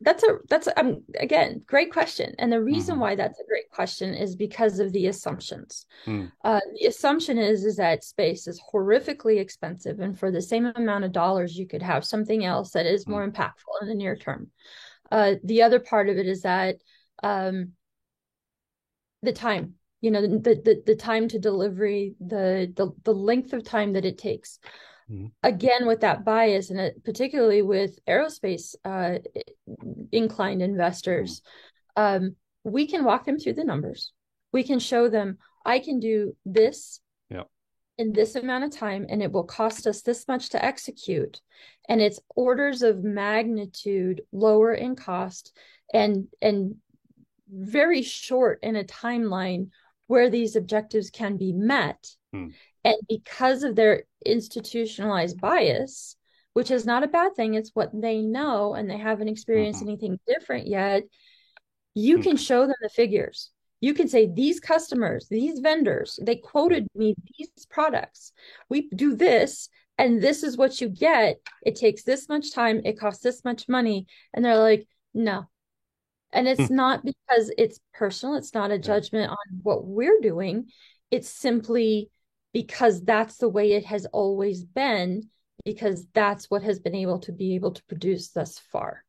[0.01, 3.01] that's a that's a, um, again great question and the reason mm-hmm.
[3.01, 6.31] why that's a great question is because of the assumptions mm.
[6.45, 11.03] uh, the assumption is is that space is horrifically expensive and for the same amount
[11.03, 13.31] of dollars you could have something else that is more mm.
[13.31, 14.49] impactful in the near term
[15.12, 16.75] uh, the other part of it is that
[17.23, 17.71] um,
[19.21, 23.63] the time you know the, the the time to delivery the the the length of
[23.63, 24.59] time that it takes
[25.11, 25.27] Mm-hmm.
[25.43, 29.19] Again, with that bias, and it, particularly with aerospace uh,
[30.11, 31.41] inclined investors,
[31.97, 32.25] mm-hmm.
[32.25, 34.13] um, we can walk them through the numbers.
[34.51, 37.43] We can show them, I can do this yeah.
[37.97, 41.41] in this amount of time, and it will cost us this much to execute.
[41.87, 45.57] And it's orders of magnitude lower in cost
[45.91, 46.75] and and
[47.51, 49.69] very short in a timeline
[50.07, 52.07] where these objectives can be met.
[52.31, 52.47] Hmm.
[52.83, 56.15] And because of their institutionalized bias,
[56.53, 59.89] which is not a bad thing, it's what they know and they haven't experienced mm-hmm.
[59.89, 61.03] anything different yet,
[61.93, 62.23] you hmm.
[62.23, 63.51] can show them the figures.
[63.81, 68.33] You can say, these customers, these vendors, they quoted me these products.
[68.67, 71.37] We do this, and this is what you get.
[71.65, 74.05] It takes this much time, it costs this much money.
[74.33, 75.47] And they're like, no,
[76.31, 76.75] and it's hmm.
[76.75, 80.69] not because it's personal, it's not a judgment on what we're doing.
[81.11, 82.09] It's simply
[82.53, 85.29] because that's the way it has always been,
[85.65, 89.03] because that's what has been able to be able to produce thus far.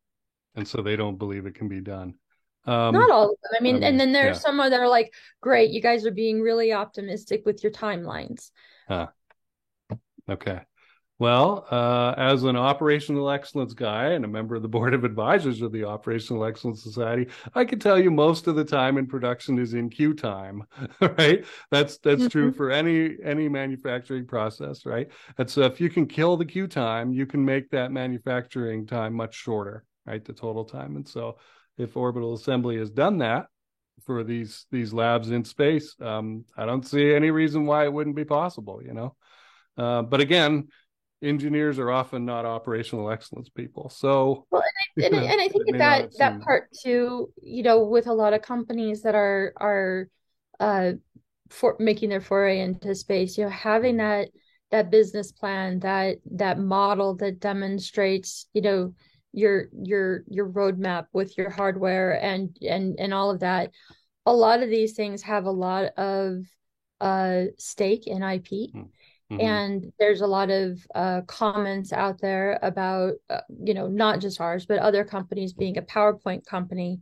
[0.54, 2.14] And so they don't believe it can be done.
[2.66, 3.52] Um, not all of them.
[3.58, 4.40] I mean, and then there's yeah.
[4.40, 8.50] some that are like, great, you guys are being really optimistic with your timelines.
[8.86, 9.08] Huh.
[10.28, 10.60] Okay.
[11.20, 15.60] Well, uh, as an operational excellence guy and a member of the board of advisors
[15.60, 19.58] of the Operational Excellence Society, I can tell you most of the time in production
[19.58, 20.64] is in queue time,
[21.02, 21.44] right?
[21.70, 22.28] That's that's mm-hmm.
[22.28, 25.10] true for any any manufacturing process, right?
[25.36, 29.12] And so if you can kill the queue time, you can make that manufacturing time
[29.12, 30.24] much shorter, right?
[30.24, 30.96] The total time.
[30.96, 31.36] And so,
[31.76, 33.44] if orbital assembly has done that
[34.06, 38.16] for these these labs in space, um, I don't see any reason why it wouldn't
[38.16, 39.16] be possible, you know.
[39.76, 40.68] Uh, but again,
[41.22, 43.90] engineers are often not operational excellence people.
[43.90, 44.62] So, well,
[44.96, 48.32] and, I, and, and I think that that part too, you know, with a lot
[48.32, 50.08] of companies that are are
[50.58, 50.92] uh,
[51.50, 54.28] for making their foray into space, you know, having that
[54.70, 58.94] that business plan, that that model that demonstrates, you know,
[59.32, 63.70] your your your roadmap with your hardware and and and all of that.
[64.26, 66.44] A lot of these things have a lot of
[67.00, 68.72] uh, stake in IP.
[68.74, 68.88] Mm
[69.30, 69.40] Mm-hmm.
[69.40, 74.40] And there's a lot of uh, comments out there about, uh, you know, not just
[74.40, 77.00] ours, but other companies being a PowerPoint company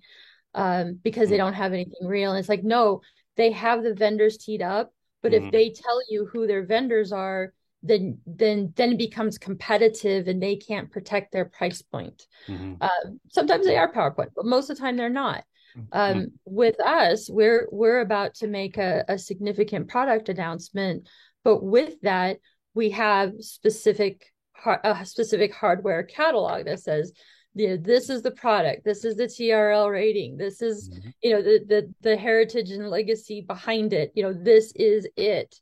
[0.55, 1.31] um, because mm-hmm.
[1.31, 2.33] they don't have anything real.
[2.33, 3.01] And it's like, no,
[3.37, 5.47] they have the vendors teed up, but mm-hmm.
[5.47, 10.43] if they tell you who their vendors are, then then then it becomes competitive and
[10.43, 12.27] they can't protect their price point.
[12.49, 12.75] Mm-hmm.
[12.81, 15.45] Uh, sometimes they are PowerPoint, but most of the time they're not.
[15.77, 16.19] Mm-hmm.
[16.19, 21.09] Um, with us, we're we're about to make a, a significant product announcement
[21.45, 22.39] but with that,
[22.75, 24.33] we have specific
[24.67, 27.13] a specific hardware catalog that says
[27.55, 31.09] you know, this is the product this is the trl rating this is mm-hmm.
[31.23, 35.55] you know the, the the heritage and legacy behind it you know this is it.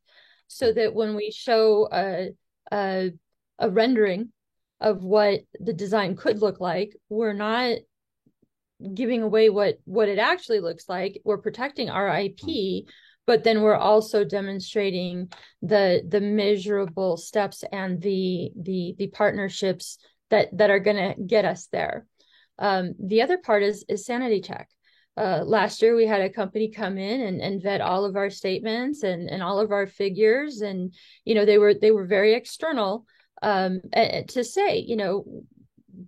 [0.48, 2.28] So that when we show a
[2.72, 3.12] a,
[3.58, 4.32] a rendering
[4.80, 7.78] of what the design could look like we're not
[8.94, 11.20] giving away what what it actually looks like.
[11.24, 12.90] We're protecting our ip mm-hmm
[13.26, 15.30] but then we're also demonstrating
[15.62, 19.98] the the measurable steps and the the the partnerships
[20.30, 22.06] that that are going to get us there.
[22.58, 24.68] Um, the other part is is sanity check.
[25.16, 28.28] Uh, last year we had a company come in and, and vet all of our
[28.28, 30.92] statements and, and all of our figures and
[31.24, 33.06] you know they were they were very external
[33.42, 33.80] um,
[34.28, 35.24] to say you know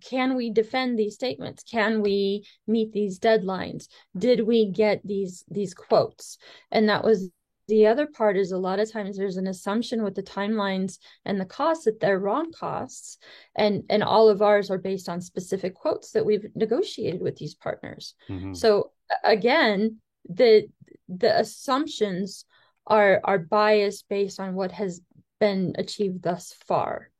[0.04, 1.62] can we defend these statements?
[1.62, 3.88] Can we meet these deadlines?
[4.16, 6.38] Did we get these these quotes?
[6.70, 7.30] And that was
[7.68, 11.38] the other part is a lot of times there's an assumption with the timelines and
[11.38, 13.18] the costs that they're wrong costs.
[13.54, 17.54] And and all of ours are based on specific quotes that we've negotiated with these
[17.54, 18.14] partners.
[18.28, 18.54] Mm-hmm.
[18.54, 18.92] so
[19.24, 20.68] again the
[21.08, 22.44] the assumptions
[22.86, 25.00] are are biased based on what has
[25.40, 27.10] been achieved thus far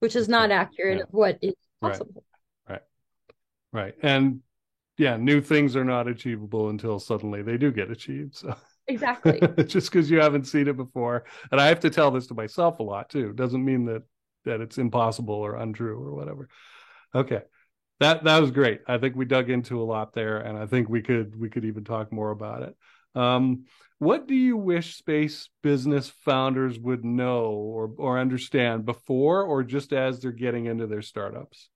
[0.00, 1.02] which is not accurate yeah.
[1.04, 2.24] of what is possible.
[2.68, 2.82] Right.
[3.72, 3.84] right.
[3.84, 3.94] Right.
[4.02, 4.40] And
[4.98, 8.36] yeah, new things are not achievable until suddenly they do get achieved.
[8.36, 8.54] So
[8.86, 9.40] exactly.
[9.64, 11.24] Just because you haven't seen it before.
[11.50, 13.32] And I have to tell this to myself a lot too.
[13.32, 14.02] Doesn't mean that
[14.44, 16.48] that it's impossible or untrue or whatever.
[17.14, 17.42] Okay.
[18.00, 18.80] That that was great.
[18.86, 21.64] I think we dug into a lot there and I think we could we could
[21.64, 22.76] even talk more about it.
[23.18, 23.64] Um,
[23.98, 29.92] what do you wish space business founders would know or, or understand before or just
[29.92, 31.68] as they're getting into their startups?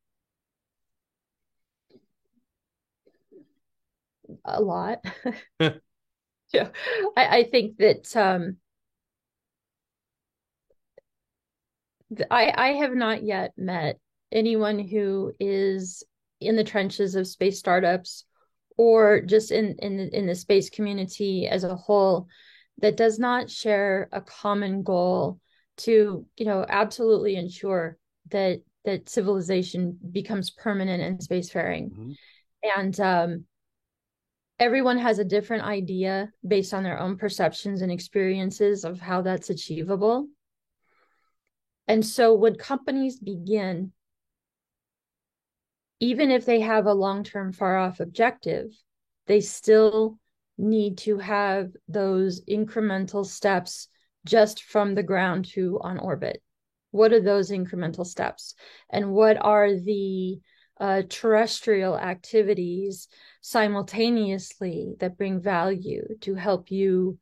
[4.45, 5.05] A lot.
[5.61, 6.69] yeah.
[7.17, 8.59] I, I think that um,
[12.31, 13.99] I, I have not yet met
[14.31, 16.05] anyone who is
[16.41, 18.25] in the trenches of space startups
[18.83, 22.27] or just in in in the space community as a whole
[22.79, 25.39] that does not share a common goal
[25.77, 27.97] to you know absolutely ensure
[28.31, 32.13] that that civilization becomes permanent in spacefaring mm-hmm.
[32.77, 33.45] and um
[34.59, 39.51] everyone has a different idea based on their own perceptions and experiences of how that's
[39.51, 40.27] achievable.
[41.89, 43.93] And so would companies begin,
[46.03, 48.73] even if they have a long term, far off objective,
[49.29, 50.19] they still
[50.59, 53.87] need to have those incremental steps
[54.27, 56.43] just from the ground to on orbit.
[56.91, 58.57] What are those incremental steps?
[58.91, 60.41] And what are the
[60.81, 63.07] uh, terrestrial activities
[63.41, 67.17] simultaneously that bring value to help you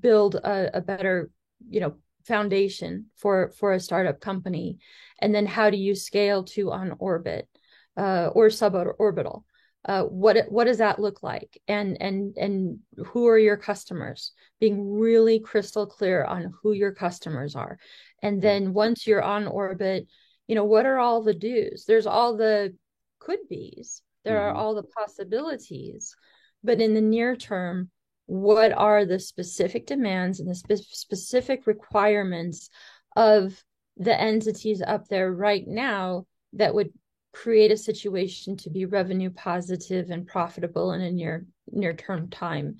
[0.00, 1.30] build a, a better,
[1.70, 4.78] you know, foundation for for a startup company?
[5.20, 7.48] And then how do you scale to on orbit
[7.96, 9.44] uh, or suborbital?
[9.86, 11.60] uh, what what does that look like?
[11.68, 14.32] And and and who are your customers?
[14.58, 17.78] Being really crystal clear on who your customers are.
[18.22, 20.08] And then once you're on orbit
[20.46, 21.84] you know what are all the do's?
[21.86, 22.74] There's all the
[23.18, 24.02] could be's.
[24.24, 24.56] There mm-hmm.
[24.56, 26.14] are all the possibilities.
[26.62, 27.90] But in the near term
[28.26, 32.70] what are the specific demands and the spe- specific requirements
[33.16, 33.62] of
[33.98, 36.90] the entities up there right now that would
[37.34, 42.76] create a situation to be revenue positive and profitable in a near near term time.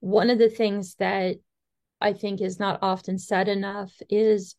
[0.00, 1.36] One of the things that
[2.00, 4.56] i think is not often said enough is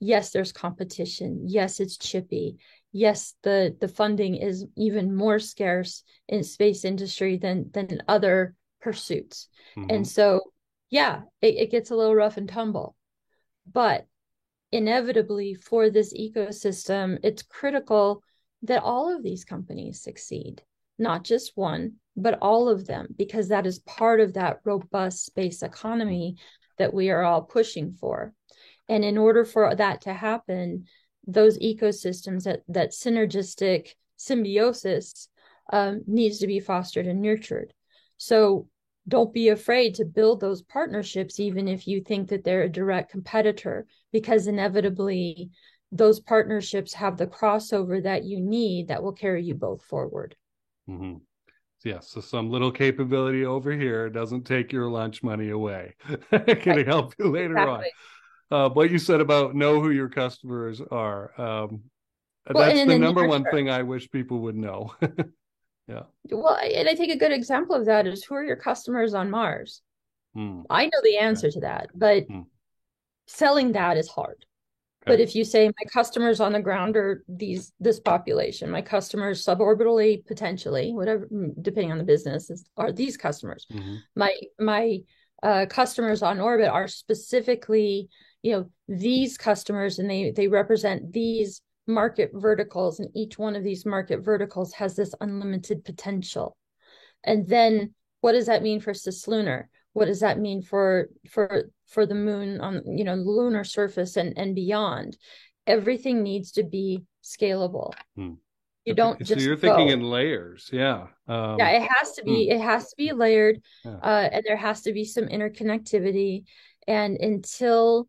[0.00, 1.42] yes there's competition.
[1.46, 2.58] Yes it's chippy.
[2.92, 9.48] Yes the the funding is even more scarce in space industry than than other pursuits.
[9.76, 9.90] Mm-hmm.
[9.90, 10.40] and so
[10.90, 12.94] yeah it, it gets a little rough and tumble.
[13.70, 14.06] But
[14.76, 18.22] inevitably for this ecosystem, it's critical
[18.62, 20.62] that all of these companies succeed,
[20.98, 25.62] not just one, but all of them, because that is part of that robust space
[25.62, 26.36] economy
[26.78, 28.34] that we are all pushing for.
[28.88, 30.84] And in order for that to happen,
[31.26, 35.28] those ecosystems that that synergistic symbiosis
[35.72, 37.72] um, needs to be fostered and nurtured.
[38.18, 38.68] So
[39.08, 43.10] don't be afraid to build those partnerships, even if you think that they're a direct
[43.10, 45.50] competitor, because inevitably
[45.92, 50.34] those partnerships have the crossover that you need that will carry you both forward.
[50.88, 51.18] Mm-hmm.
[51.84, 55.94] Yeah, so some little capability over here doesn't take your lunch money away.
[56.30, 56.86] Can right.
[56.86, 57.90] help you later exactly.
[58.50, 58.58] on?
[58.58, 61.30] Uh, what you said about know who your customers are.
[61.40, 61.82] Um,
[62.52, 64.94] well, that's the number one thing I wish people would know.
[65.88, 66.02] Yeah.
[66.30, 69.30] Well, and I think a good example of that is who are your customers on
[69.30, 69.82] Mars?
[70.34, 70.62] Hmm.
[70.68, 72.42] I know the answer to that, but hmm.
[73.26, 74.44] selling that is hard.
[75.06, 75.12] Okay.
[75.12, 79.44] But if you say my customers on the ground are these this population, my customers
[79.44, 83.66] suborbitally potentially, whatever mm, depending on the business, is, are these customers.
[83.72, 83.96] Mm-hmm.
[84.16, 84.98] My my
[85.44, 88.08] uh, customers on orbit are specifically,
[88.42, 93.62] you know, these customers, and they they represent these market verticals and each one of
[93.62, 96.56] these market verticals has this unlimited potential
[97.24, 102.06] and then what does that mean for cislunar what does that mean for for for
[102.06, 105.16] the moon on you know lunar surface and and beyond
[105.66, 108.32] everything needs to be scalable hmm.
[108.84, 109.92] you don't so just you're thinking go.
[109.94, 112.52] in layers yeah um, yeah it has to be hmm.
[112.52, 113.96] it has to be layered yeah.
[114.02, 116.44] uh, and there has to be some interconnectivity
[116.86, 118.08] and until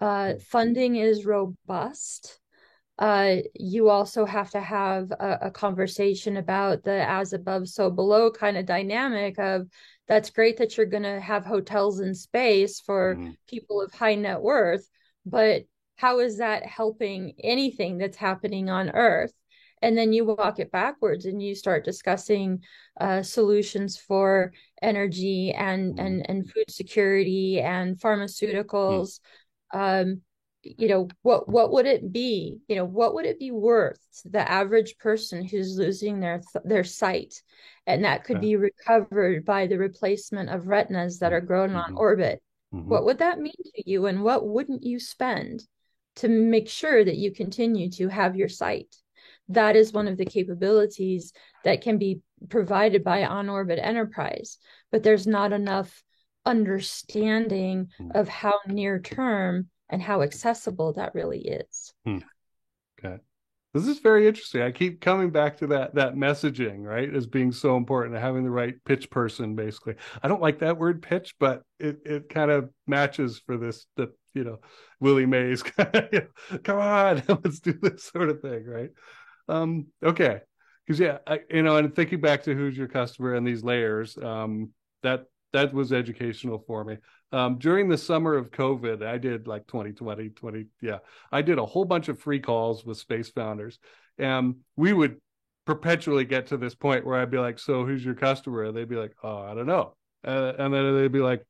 [0.00, 2.40] uh, funding is robust
[2.98, 8.30] uh, you also have to have a, a, conversation about the as above, so below
[8.30, 9.68] kind of dynamic of
[10.08, 13.30] that's great that you're going to have hotels in space for mm-hmm.
[13.48, 14.88] people of high net worth,
[15.26, 15.64] but
[15.96, 19.32] how is that helping anything that's happening on Earth?
[19.82, 22.62] And then you walk it backwards and you start discussing
[22.98, 26.06] uh, solutions for energy and, mm-hmm.
[26.06, 29.20] and, and food security and pharmaceuticals.
[29.74, 29.78] Mm-hmm.
[29.78, 30.22] Um,
[30.78, 34.28] you know what what would it be you know what would it be worth to
[34.28, 37.42] the average person who's losing their their sight
[37.86, 38.46] and that could okay.
[38.46, 41.78] be recovered by the replacement of retinas that are grown mm-hmm.
[41.78, 42.42] on orbit
[42.74, 42.88] mm-hmm.
[42.88, 45.62] what would that mean to you and what wouldn't you spend
[46.16, 48.94] to make sure that you continue to have your sight
[49.48, 51.32] that is one of the capabilities
[51.64, 54.58] that can be provided by on orbit enterprise
[54.90, 56.02] but there's not enough
[56.44, 58.14] understanding mm.
[58.14, 61.94] of how near term and how accessible that really is.
[62.04, 62.18] Hmm.
[62.98, 63.18] Okay.
[63.76, 64.62] This is very interesting.
[64.62, 68.50] I keep coming back to that that messaging, right, as being so important, having the
[68.50, 69.96] right pitch person, basically.
[70.22, 74.14] I don't like that word pitch, but it it kind of matches for this the
[74.32, 74.60] you know
[74.98, 78.90] Willie Mays kind of you know, come on, let's do this sort of thing, right?
[79.46, 80.40] Um, okay,
[80.86, 84.16] because yeah, I, you know, and thinking back to who's your customer and these layers,
[84.16, 84.70] um,
[85.02, 86.96] that that was educational for me.
[87.32, 90.98] Um, during the summer of COVID, I did like 2020, 20, yeah,
[91.32, 93.78] I did a whole bunch of free calls with space founders.
[94.18, 95.20] And we would
[95.66, 98.88] perpetually get to this point where I'd be like, "So who's your customer?" And they'd
[98.88, 101.44] be like, "Oh, I don't know," uh, and then they'd be like,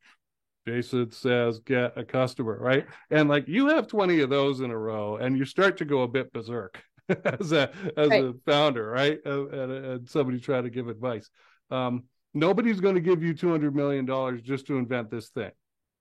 [0.66, 2.87] "Jason says get a customer," right?
[3.11, 6.03] And like you have twenty of those in a row, and you start to go
[6.03, 6.83] a bit berserk
[7.24, 8.24] as a as right.
[8.24, 9.18] a founder, right?
[9.24, 11.31] And, and, and, somebody try to give advice.
[11.70, 12.05] Um,
[12.35, 15.53] nobody's going to give you two hundred million dollars just to invent this thing.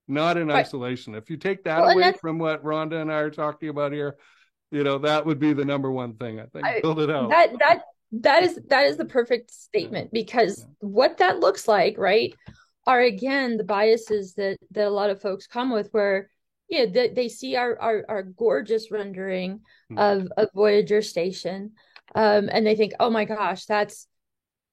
[0.08, 0.64] Not in right.
[0.64, 1.14] isolation.
[1.14, 4.16] If you take that well, away from what Rhonda and I are talking about here,
[4.70, 6.64] you know that would be the number one thing I think.
[6.64, 7.30] I, Build it out.
[7.30, 7.82] That that
[8.12, 10.66] that is that is the perfect statement because yeah.
[10.80, 12.34] what that looks like right
[12.86, 16.30] are again the biases that that a lot of folks come with where
[16.68, 19.98] yeah they, they see our, our our gorgeous rendering mm-hmm.
[19.98, 21.72] of of voyager station
[22.14, 24.06] um and they think oh my gosh that's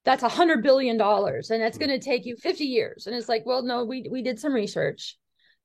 [0.04, 1.88] that's a hundred billion dollars and that's mm-hmm.
[1.88, 4.52] going to take you 50 years and it's like well no we we did some
[4.52, 5.18] research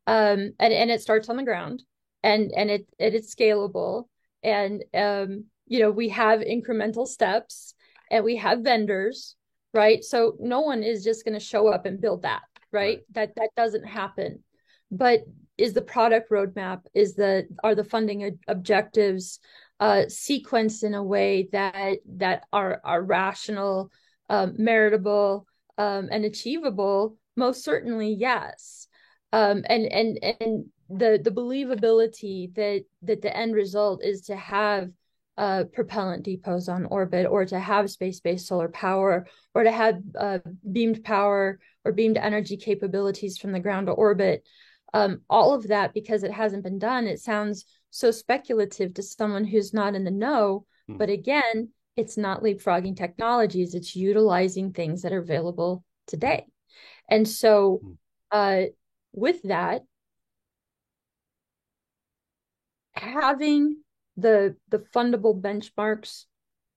[0.10, 1.84] um and and it starts on the ground
[2.24, 4.06] and and it, it it's scalable.
[4.44, 7.76] And um you know we have incremental steps
[8.10, 9.36] and we have vendors
[9.72, 10.04] right?
[10.04, 12.42] So no one is just going to show up and build that
[12.72, 12.82] right?
[12.82, 13.00] right.
[13.14, 14.44] That that doesn't happen.
[14.92, 15.22] But
[15.58, 19.40] is the product roadmap is the are the funding objectives
[19.80, 23.92] uh sequenced in a way that that are are rational
[24.30, 25.46] um, meritable
[25.78, 27.18] um, and achievable?
[27.36, 28.88] Most certainly yes
[29.34, 34.90] um, and and and the the believability that that the end result is to have
[35.38, 40.40] uh, propellant depots on orbit or to have space-based solar power or to have uh,
[40.70, 44.44] beamed power or beamed energy capabilities from the ground to orbit
[44.94, 49.46] um, all of that because it hasn't been done it sounds so speculative to someone
[49.46, 50.98] who's not in the know hmm.
[50.98, 56.46] but again it's not leapfrogging technologies it's utilizing things that are available today
[57.10, 57.92] and so hmm.
[58.32, 58.64] uh,
[59.14, 59.82] with that
[62.94, 63.78] having
[64.18, 66.26] the the fundable benchmarks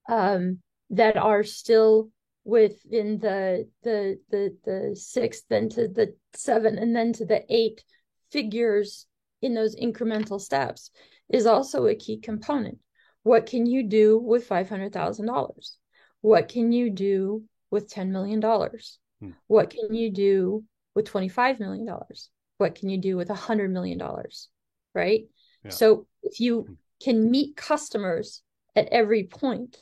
[0.09, 0.59] um,
[0.89, 2.09] that are still
[2.45, 7.83] within the the the the sixth then to the seven and then to the eight
[8.31, 9.05] figures
[9.41, 10.91] in those incremental steps
[11.29, 12.79] is also a key component.
[13.23, 15.77] What can you do with $500000
[16.23, 19.31] what can you do with $10 million hmm.
[19.47, 20.63] what can you do
[20.95, 21.87] with $25 million
[22.57, 24.01] what can you do with $100 million
[24.93, 25.21] right?
[25.63, 25.71] Yeah.
[25.71, 28.41] so if you can meet customers
[28.75, 29.77] at every point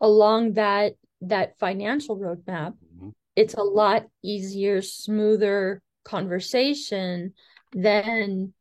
[0.00, 3.10] along that that financial roadmap mm-hmm.
[3.36, 7.32] it's a lot easier smoother conversation
[7.72, 8.52] than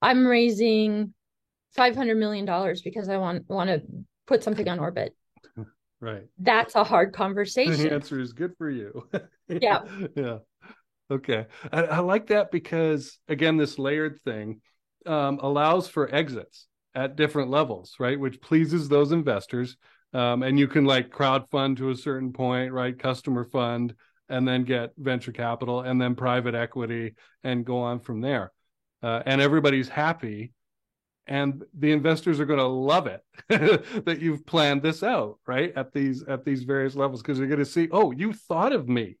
[0.00, 1.12] i'm raising
[1.72, 3.82] 500 million dollars because i want want to
[4.26, 5.14] put something on orbit.
[5.98, 6.24] Right.
[6.38, 7.72] That's a hard conversation.
[7.78, 9.08] The answer is good for you.
[9.48, 9.80] Yeah.
[10.14, 10.38] Yeah
[11.10, 14.60] okay I, I, like that because again this layered thing
[15.06, 18.18] um, allows for exits at different levels, right?
[18.18, 19.76] Which pleases those investors.
[20.14, 22.98] Um, and you can like crowd fund to a certain point, right?
[22.98, 23.94] Customer fund,
[24.28, 28.50] and then get venture capital and then private equity and go on from there.
[29.02, 30.52] Uh, and everybody's happy.
[31.28, 33.20] And the investors are going to love it
[34.04, 35.72] that you've planned this out, right?
[35.76, 38.88] At these at these various levels, because they're going to see, oh, you thought of
[38.88, 39.18] me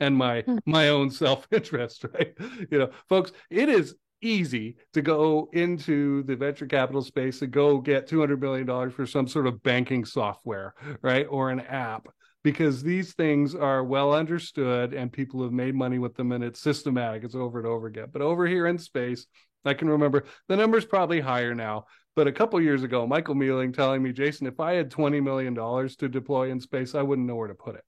[0.00, 0.58] and my hmm.
[0.66, 2.34] my own self interest, right?
[2.70, 7.78] You know, folks, it is easy to go into the venture capital space and go
[7.78, 11.26] get $200 million for some sort of banking software, right?
[11.28, 12.08] Or an app,
[12.42, 16.60] because these things are well understood and people have made money with them and it's
[16.60, 17.24] systematic.
[17.24, 18.08] It's over and over again.
[18.12, 19.26] But over here in space,
[19.64, 21.86] I can remember the number's probably higher now.
[22.14, 25.54] But a couple years ago, Michael Mealling telling me, Jason, if I had $20 million
[25.54, 27.84] to deploy in space, I wouldn't know where to put it.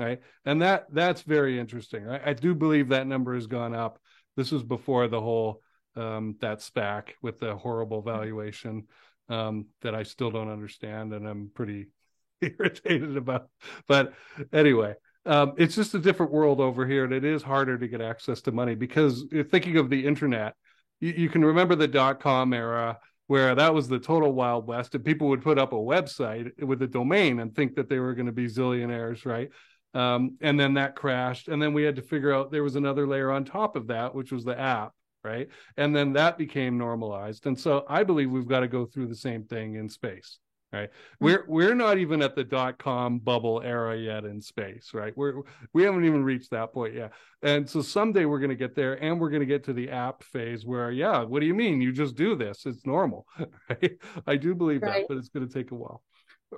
[0.00, 0.20] Right.
[0.46, 2.08] And that that's very interesting.
[2.08, 3.98] I, I do believe that number has gone up.
[4.34, 5.60] This was before the whole
[5.94, 8.84] um, that SPAC with the horrible valuation
[9.28, 11.88] um, that I still don't understand and I'm pretty
[12.40, 13.50] irritated about.
[13.86, 14.14] But
[14.54, 14.94] anyway,
[15.26, 18.40] um, it's just a different world over here, and it is harder to get access
[18.42, 20.54] to money because thinking of the internet,
[20.98, 24.94] you, you can remember the dot com era where that was the total wild west,
[24.96, 28.12] and people would put up a website with a domain and think that they were
[28.14, 29.50] going to be zillionaires, right?
[29.92, 33.06] Um, and then that crashed, and then we had to figure out there was another
[33.06, 34.92] layer on top of that, which was the app
[35.24, 35.48] right?
[35.76, 37.46] And then that became normalized.
[37.46, 40.38] And so I believe we've got to go through the same thing in space,
[40.72, 40.90] right?
[41.18, 41.24] Hmm.
[41.24, 45.16] We're we're not even at the dot com bubble era yet in space, right?
[45.16, 47.12] We're we haven't even reached that point yet.
[47.42, 49.90] And so someday we're going to get there, and we're going to get to the
[49.90, 51.80] app phase where, yeah, what do you mean?
[51.80, 52.66] You just do this?
[52.66, 53.26] It's normal,
[53.70, 53.98] right?
[54.26, 55.02] I do believe right.
[55.02, 56.02] that, but it's going to take a while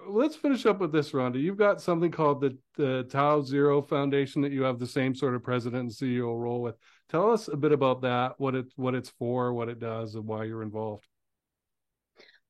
[0.08, 1.40] let's finish up with this, Rhonda.
[1.40, 5.34] You've got something called the, the Tau Zero Foundation that you have the same sort
[5.34, 6.76] of president and CEO role with.
[7.08, 10.24] Tell us a bit about that, what it what it's for, what it does, and
[10.24, 11.06] why you're involved.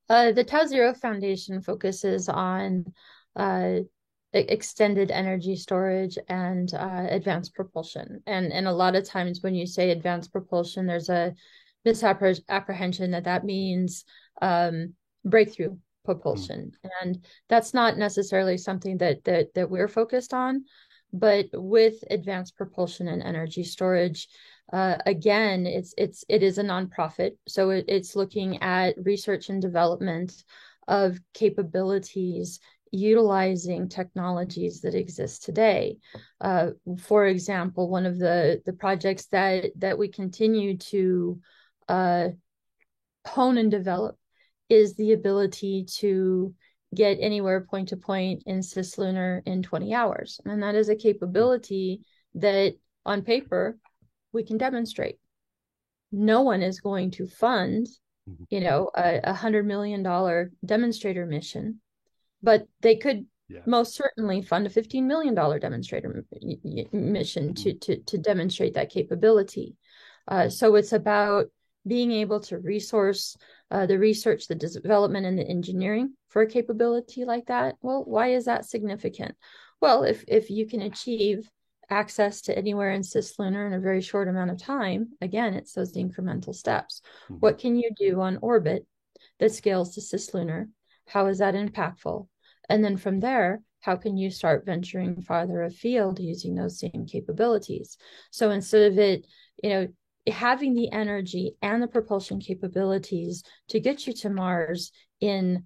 [0.08, 2.84] Uh, the Tau Zero Foundation focuses on
[3.34, 3.78] uh,
[4.32, 8.22] extended energy storage and uh, advanced propulsion.
[8.26, 11.34] And and a lot of times when you say advanced propulsion, there's a
[11.84, 14.04] misapprehension that that means
[14.40, 16.90] um, breakthrough propulsion, mm.
[17.00, 20.64] and that's not necessarily something that that that we're focused on.
[21.12, 24.28] But with advanced propulsion and energy storage,
[24.72, 29.60] uh, again, it's it's it is a nonprofit, so it, it's looking at research and
[29.60, 30.32] development
[30.88, 32.60] of capabilities
[32.92, 35.96] utilizing technologies that exist today.
[36.40, 41.40] Uh, for example, one of the the projects that that we continue to
[41.88, 42.28] uh,
[43.26, 44.16] hone and develop
[44.68, 46.54] is the ability to
[46.94, 52.00] get anywhere point to point in cislunar in 20 hours, and that is a capability
[52.34, 53.78] that on paper
[54.32, 55.18] we can demonstrate.
[56.10, 57.86] No one is going to fund,
[58.28, 58.44] mm-hmm.
[58.50, 61.80] you know, a, a hundred million dollar demonstrator mission,
[62.42, 63.60] but they could yeah.
[63.66, 66.24] most certainly fund a $15 million demonstrator
[66.92, 67.78] mission to, mm-hmm.
[67.78, 69.76] to, to demonstrate that capability.
[70.28, 71.46] Uh, so it's about
[71.86, 73.36] being able to resource
[73.72, 77.76] uh, the research, the development, and the engineering for a capability like that.
[77.80, 79.34] Well, why is that significant?
[79.80, 81.50] Well, if if you can achieve
[81.88, 85.94] access to anywhere in cislunar in a very short amount of time, again, it's those
[85.94, 87.00] incremental steps.
[87.24, 87.36] Mm-hmm.
[87.36, 88.86] What can you do on orbit
[89.40, 90.68] that scales to cislunar?
[91.06, 92.28] How is that impactful?
[92.68, 97.96] And then from there, how can you start venturing farther afield using those same capabilities?
[98.30, 99.26] So instead of it,
[99.62, 99.88] you know,
[100.28, 105.64] having the energy and the propulsion capabilities to get you to Mars in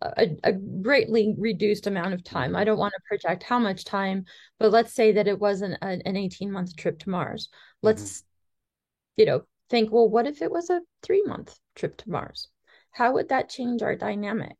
[0.00, 2.54] a, a, greatly reduced amount of time.
[2.54, 4.24] I don't want to project how much time,
[4.58, 7.48] but let's say that it wasn't an, an 18 month trip to Mars.
[7.82, 9.20] Let's, mm-hmm.
[9.20, 12.48] you know, think, well, what if it was a three month trip to Mars?
[12.92, 14.56] How would that change our dynamic?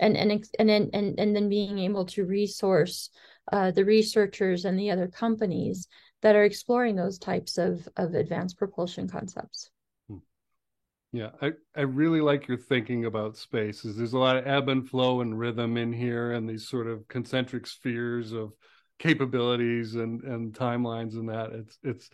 [0.00, 3.10] And and and then and, and then being able to resource
[3.52, 5.88] uh, the researchers and the other companies
[6.22, 9.70] that are exploring those types of of advanced propulsion concepts.
[11.10, 13.96] Yeah, I, I really like your thinking about spaces.
[13.96, 17.08] There's a lot of ebb and flow and rhythm in here, and these sort of
[17.08, 18.52] concentric spheres of
[18.98, 21.52] capabilities and and timelines and that.
[21.52, 22.10] It's it's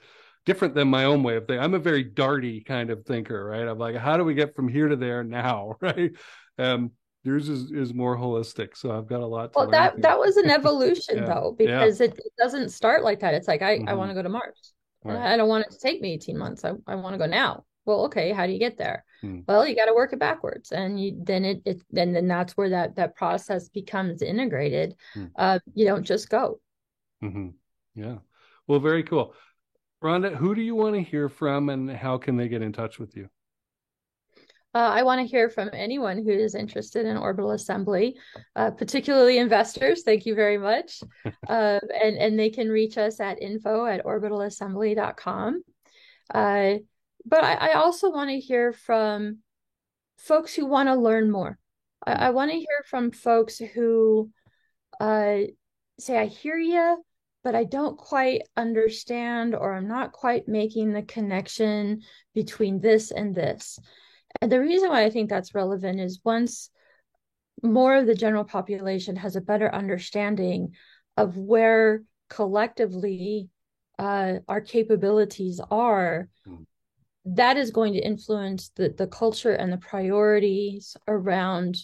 [0.47, 1.65] different than my own way of thinking.
[1.65, 3.67] I'm a very darty kind of thinker, right?
[3.67, 6.13] I'm like, how do we get from here to there now, right?
[6.59, 6.93] Um,
[7.25, 9.53] yours is, is more holistic, so I've got a lot.
[9.55, 10.03] well, that here.
[10.03, 11.27] that was an evolution yeah.
[11.27, 12.07] though, because yeah.
[12.07, 13.35] it, it, doesn't start like that.
[13.35, 13.89] It's like I mm-hmm.
[13.89, 14.73] I want to go to Mars.
[15.03, 15.33] Right.
[15.33, 16.65] I don't want it to take me 18 months.
[16.65, 19.41] I, I want to go now well okay how do you get there hmm.
[19.47, 22.57] well you got to work it backwards and you then it, it then then that's
[22.57, 25.27] where that that process becomes integrated hmm.
[25.37, 26.61] uh you don't just go
[27.23, 27.49] mm-hmm.
[27.95, 28.17] yeah
[28.67, 29.35] well very cool
[30.03, 32.99] rhonda who do you want to hear from and how can they get in touch
[32.99, 33.29] with you
[34.75, 38.17] uh, I want to hear from anyone who is interested in orbital assembly,
[38.57, 40.03] uh, particularly investors.
[40.03, 41.01] Thank you very much.
[41.49, 45.63] uh, and, and they can reach us at info at orbitalassembly.com.
[46.33, 46.75] Uh,
[47.25, 49.39] but I, I also want to hear from
[50.19, 51.57] folks who want to learn more.
[52.05, 54.31] I, I want to hear from folks who
[54.99, 55.39] uh,
[56.01, 57.05] say, I hear you,
[57.45, 62.01] but I don't quite understand, or I'm not quite making the connection
[62.35, 63.79] between this and this.
[64.45, 66.69] And the reason why I think that's relevant is once
[67.63, 70.75] more of the general population has a better understanding
[71.17, 73.49] of where collectively
[73.99, 76.67] uh, our capabilities are, mm
[77.27, 81.79] that is going to influence the, the culture and the priorities around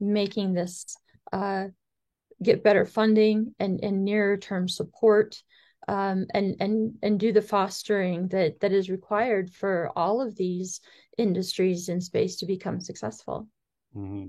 [0.00, 0.96] making this
[1.34, 1.66] uh,
[2.42, 5.42] get better funding and, and nearer term support
[5.88, 10.80] um, and and and do the fostering that that is required for all of these
[11.18, 13.48] industries in space to become successful.
[13.96, 14.28] Mm-hmm.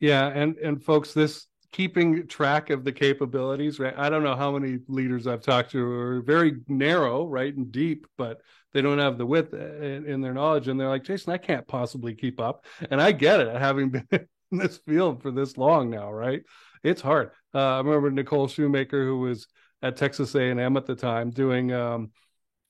[0.00, 3.94] Yeah, and and folks, this keeping track of the capabilities, right?
[3.96, 8.06] I don't know how many leaders I've talked to are very narrow, right, and deep,
[8.16, 8.40] but
[8.76, 11.66] they don't have the width in, in, their knowledge and they're like jason i can't
[11.66, 15.88] possibly keep up and i get it having been in this field for this long
[15.88, 16.42] now right
[16.84, 19.46] it's hard uh, i remember nicole shoemaker who was
[19.86, 22.10] at texas a&m at the time doing um,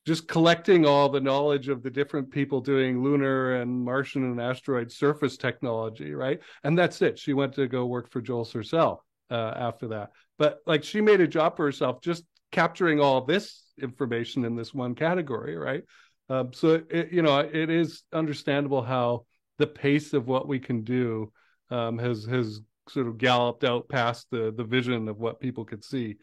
[0.06, 4.90] just collecting all the knowledge of the different people doing lunar and martian and asteroid
[4.90, 6.40] surface technology right?
[6.64, 7.18] And that's it.
[7.18, 8.98] She went to go work for joel sercel
[9.30, 10.10] uh, after that.
[10.38, 14.72] But like she made a job for herself just capturing all this information in this
[14.72, 15.82] one category, right?
[16.28, 19.26] Um, so it, you know, it is understandable how
[19.58, 21.32] the pace of what we can do
[21.70, 25.84] um, has has sort of galloped out past the the vision of what people could
[25.84, 26.16] see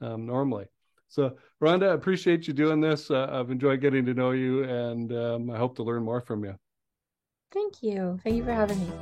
[0.00, 0.66] um, normally.
[1.08, 3.10] So, Rhonda, I appreciate you doing this.
[3.10, 6.44] Uh, I've enjoyed getting to know you, and um, I hope to learn more from
[6.44, 6.56] you.
[7.52, 8.18] Thank you.
[8.24, 8.92] Thank you for having me.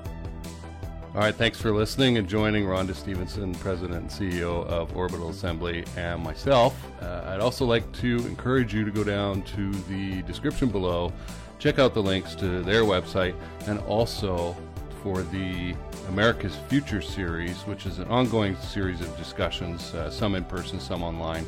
[1.14, 5.84] All right, thanks for listening and joining Rhonda Stevenson, President and CEO of Orbital Assembly,
[5.97, 6.76] and myself.
[7.01, 11.12] Uh, I'd also like to encourage you to go down to the description below,
[11.61, 13.36] check out the links to their website,
[13.68, 14.57] and also
[15.05, 15.76] for the
[16.09, 21.02] America's Future series, which is an ongoing series of discussions, uh, some in person, some
[21.02, 21.46] online,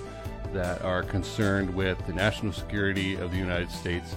[0.52, 4.14] that are concerned with the national security of the United States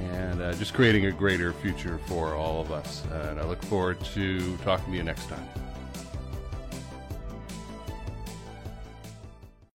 [0.00, 3.04] and uh, just creating a greater future for all of us.
[3.12, 5.46] and I look forward to talking to you next time.